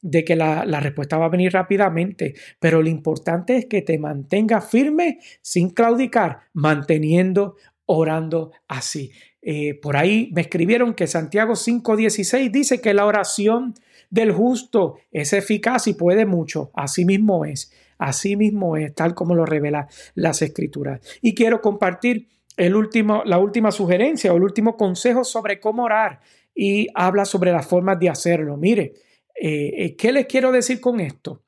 de 0.01 0.23
que 0.23 0.35
la, 0.35 0.65
respuesta 0.79 1.17
va 1.17 1.25
a 1.25 1.29
venir 1.29 1.53
rápidamente, 1.53 2.35
pero 2.59 2.81
lo 2.81 2.89
importante 2.89 3.57
es 3.57 3.65
que 3.65 3.81
te 3.81 3.97
mantengas 3.97 4.69
firme 4.69 5.19
sin 5.41 5.69
claudicar, 5.69 6.41
manteniendo, 6.53 7.55
orando 7.85 8.51
así. 8.67 9.11
Eh, 9.41 9.75
por 9.75 9.97
ahí 9.97 10.29
me 10.33 10.41
escribieron 10.41 10.93
que 10.93 11.07
Santiago 11.07 11.55
5:16 11.55 12.51
dice 12.51 12.81
que 12.81 12.93
la 12.93 13.05
oración 13.05 13.73
del 14.09 14.31
justo 14.31 14.95
es 15.11 15.33
eficaz 15.33 15.87
y 15.87 15.93
puede 15.93 16.25
mucho. 16.25 16.71
Así 16.73 17.03
mismo 17.03 17.45
es, 17.45 17.73
así 17.97 18.35
mismo 18.35 18.77
es, 18.77 18.93
tal 18.93 19.15
como 19.15 19.35
lo 19.35 19.45
revela 19.45 19.87
las 20.15 20.41
escrituras. 20.41 21.01
Y 21.21 21.33
quiero 21.33 21.61
compartir 21.61 22.27
el 22.55 22.75
último, 22.75 23.23
la 23.25 23.39
última 23.39 23.71
sugerencia 23.71 24.31
o 24.31 24.37
el 24.37 24.43
último 24.43 24.77
consejo 24.77 25.23
sobre 25.23 25.59
cómo 25.59 25.83
orar 25.83 26.19
y 26.55 26.87
habla 26.93 27.25
sobre 27.25 27.51
las 27.51 27.65
formas 27.65 27.99
de 27.99 28.09
hacerlo. 28.09 28.57
Mire, 28.57 28.93
eh, 29.35 29.85
eh, 29.85 29.95
¿Qué 29.95 30.11
les 30.11 30.25
quiero 30.27 30.51
decir 30.51 30.79
con 30.79 30.99
esto? 30.99 31.41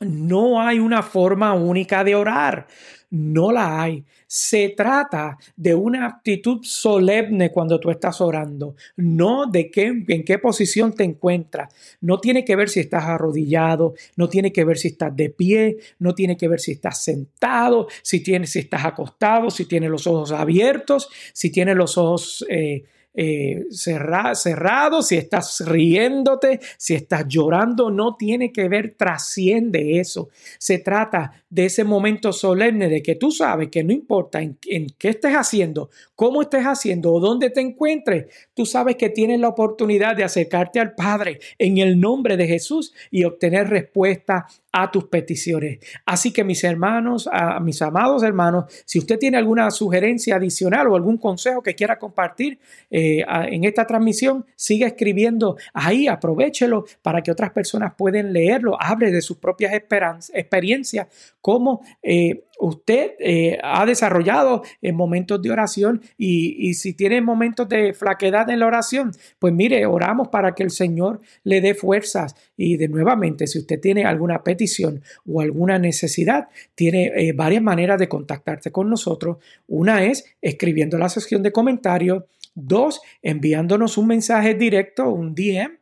No 0.00 0.60
hay 0.60 0.78
una 0.78 1.02
forma 1.02 1.52
única 1.52 2.02
de 2.02 2.14
orar, 2.14 2.66
no 3.10 3.52
la 3.52 3.82
hay. 3.82 4.04
Se 4.26 4.70
trata 4.70 5.36
de 5.54 5.74
una 5.74 6.06
actitud 6.06 6.60
solemne 6.62 7.52
cuando 7.52 7.78
tú 7.78 7.90
estás 7.90 8.20
orando, 8.20 8.74
no 8.96 9.46
de 9.46 9.70
qué, 9.70 10.02
en 10.08 10.24
qué 10.24 10.38
posición 10.38 10.94
te 10.94 11.04
encuentras. 11.04 11.72
No 12.00 12.18
tiene 12.18 12.44
que 12.44 12.56
ver 12.56 12.68
si 12.68 12.80
estás 12.80 13.04
arrodillado, 13.04 13.94
no 14.16 14.28
tiene 14.28 14.52
que 14.52 14.64
ver 14.64 14.78
si 14.78 14.88
estás 14.88 15.14
de 15.14 15.30
pie, 15.30 15.76
no 15.98 16.14
tiene 16.14 16.36
que 16.36 16.48
ver 16.48 16.58
si 16.58 16.72
estás 16.72 17.04
sentado, 17.04 17.86
si, 18.02 18.20
tienes, 18.20 18.50
si 18.50 18.60
estás 18.60 18.84
acostado, 18.84 19.50
si 19.50 19.66
tienes 19.66 19.90
los 19.90 20.06
ojos 20.06 20.32
abiertos, 20.32 21.08
si 21.32 21.50
tienes 21.52 21.76
los 21.76 21.96
ojos... 21.98 22.44
Eh, 22.48 22.84
eh, 23.14 23.66
cerrado, 23.70 25.02
si 25.02 25.16
estás 25.16 25.62
riéndote, 25.66 26.60
si 26.78 26.94
estás 26.94 27.26
llorando, 27.28 27.90
no 27.90 28.16
tiene 28.16 28.52
que 28.52 28.68
ver, 28.68 28.94
trasciende 28.96 30.00
eso. 30.00 30.30
Se 30.58 30.78
trata 30.78 31.41
de 31.52 31.66
ese 31.66 31.84
momento 31.84 32.32
solemne 32.32 32.88
de 32.88 33.02
que 33.02 33.14
tú 33.14 33.30
sabes 33.30 33.68
que 33.68 33.84
no 33.84 33.92
importa 33.92 34.40
en, 34.40 34.56
qué 34.98 35.10
estés 35.10 35.34
haciendo, 35.34 35.90
cómo 36.14 36.40
estés 36.40 36.64
haciendo 36.64 37.12
o 37.12 37.20
dónde 37.20 37.50
te 37.50 37.60
encuentres, 37.60 38.24
tú 38.54 38.64
sabes 38.64 38.96
que 38.96 39.10
tienes 39.10 39.38
la 39.38 39.48
oportunidad 39.48 40.16
de 40.16 40.24
acercarte 40.24 40.80
al 40.80 40.94
Padre 40.94 41.40
en 41.58 41.76
el 41.76 42.00
nombre 42.00 42.38
de 42.38 42.46
Jesús 42.46 42.94
y 43.10 43.24
obtener 43.24 43.68
respuesta 43.68 44.46
a 44.72 44.90
tus 44.90 45.04
peticiones. 45.04 45.80
Así 46.06 46.32
que 46.32 46.42
mis 46.42 46.64
hermanos, 46.64 47.28
mis 47.60 47.82
amados 47.82 48.22
hermanos, 48.22 48.64
si 48.86 48.98
usted 48.98 49.18
tiene 49.18 49.36
alguna 49.36 49.70
sugerencia 49.70 50.36
adicional 50.36 50.88
o 50.88 50.96
algún 50.96 51.18
consejo 51.18 51.62
que 51.62 51.74
quiera 51.74 51.98
compartir 51.98 52.58
eh, 52.90 53.22
en 53.50 53.64
esta 53.64 53.86
transmisión, 53.86 54.46
siga 54.56 54.86
escribiendo 54.86 55.58
ahí, 55.74 56.08
aprovechelo 56.08 56.86
para 57.02 57.20
que 57.20 57.30
otras 57.30 57.50
personas 57.50 57.92
puedan 57.94 58.32
leerlo, 58.32 58.80
hable 58.80 59.10
de 59.10 59.20
sus 59.20 59.36
propias 59.36 59.74
experiencias, 59.74 61.08
cómo 61.42 61.82
eh, 62.02 62.44
usted 62.60 63.12
eh, 63.18 63.58
ha 63.62 63.84
desarrollado 63.84 64.62
en 64.80 64.94
momentos 64.94 65.42
de 65.42 65.50
oración 65.50 66.00
y, 66.16 66.74
si 66.74 66.94
tiene 66.94 67.20
momentos 67.20 67.68
de 67.68 67.92
flaquedad 67.92 68.48
en 68.48 68.60
la 68.60 68.66
oración, 68.66 69.10
pues 69.40 69.52
mire, 69.52 69.84
oramos 69.84 70.28
para 70.28 70.54
que 70.54 70.62
el 70.62 70.70
Señor 70.70 71.20
le 71.42 71.60
dé 71.60 71.74
fuerzas. 71.74 72.36
Y 72.56 72.76
de 72.76 72.88
nuevamente, 72.88 73.48
si 73.48 73.58
usted 73.58 73.80
tiene 73.80 74.04
alguna 74.04 74.44
petición 74.44 75.02
o 75.26 75.40
alguna 75.40 75.78
necesidad, 75.78 76.48
tiene 76.76 77.06
eh, 77.16 77.32
varias 77.32 77.62
maneras 77.62 77.98
de 77.98 78.08
contactarse 78.08 78.70
con 78.70 78.88
nosotros. 78.88 79.38
Una 79.66 80.04
es 80.04 80.24
escribiendo 80.40 80.96
la 80.98 81.08
sección 81.08 81.42
de 81.42 81.52
comentarios. 81.52 82.24
Dos, 82.54 83.00
enviándonos 83.22 83.98
un 83.98 84.06
mensaje 84.06 84.54
directo, 84.54 85.10
un 85.10 85.34
DM. 85.34 85.78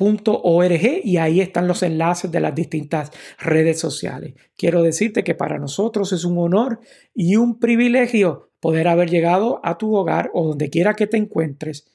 .org 0.00 1.00
y 1.04 1.16
ahí 1.18 1.40
están 1.40 1.68
los 1.68 1.82
enlaces 1.82 2.32
de 2.32 2.40
las 2.40 2.54
distintas 2.54 3.10
redes 3.38 3.78
sociales. 3.78 4.34
Quiero 4.56 4.82
decirte 4.82 5.22
que 5.22 5.34
para 5.34 5.58
nosotros 5.58 6.12
es 6.12 6.24
un 6.24 6.38
honor 6.38 6.80
y 7.14 7.36
un 7.36 7.58
privilegio 7.58 8.50
poder 8.60 8.88
haber 8.88 9.10
llegado 9.10 9.60
a 9.62 9.78
tu 9.78 9.94
hogar 9.94 10.30
o 10.32 10.48
donde 10.48 10.70
quiera 10.70 10.94
que 10.94 11.06
te 11.06 11.16
encuentres 11.16 11.86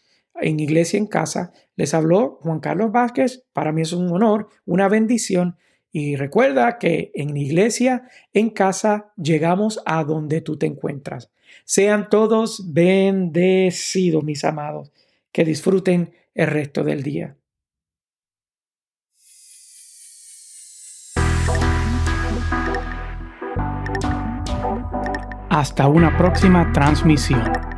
en 0.41 0.59
Iglesia 0.59 0.97
en 0.97 1.07
Casa. 1.07 1.53
Les 1.75 1.93
habló 1.93 2.39
Juan 2.41 2.59
Carlos 2.59 2.91
Vázquez. 2.91 3.45
Para 3.53 3.71
mí 3.71 3.81
es 3.81 3.93
un 3.93 4.11
honor, 4.11 4.49
una 4.65 4.87
bendición. 4.89 5.57
Y 5.91 6.17
recuerda 6.17 6.77
que 6.77 7.11
en 7.15 7.37
Iglesia 7.37 8.09
en 8.33 8.49
Casa 8.49 9.13
llegamos 9.15 9.81
a 9.85 10.03
donde 10.03 10.41
tú 10.41 10.57
te 10.57 10.65
encuentras. 10.65 11.31
Sean 11.63 12.09
todos 12.09 12.73
bendecidos, 12.73 14.23
mis 14.23 14.43
amados. 14.43 14.91
Que 15.31 15.45
disfruten 15.45 16.13
el 16.33 16.47
resto 16.47 16.83
del 16.83 17.01
día. 17.01 17.37
Hasta 25.55 25.87
una 25.87 26.17
próxima 26.17 26.69
transmisión. 26.73 27.74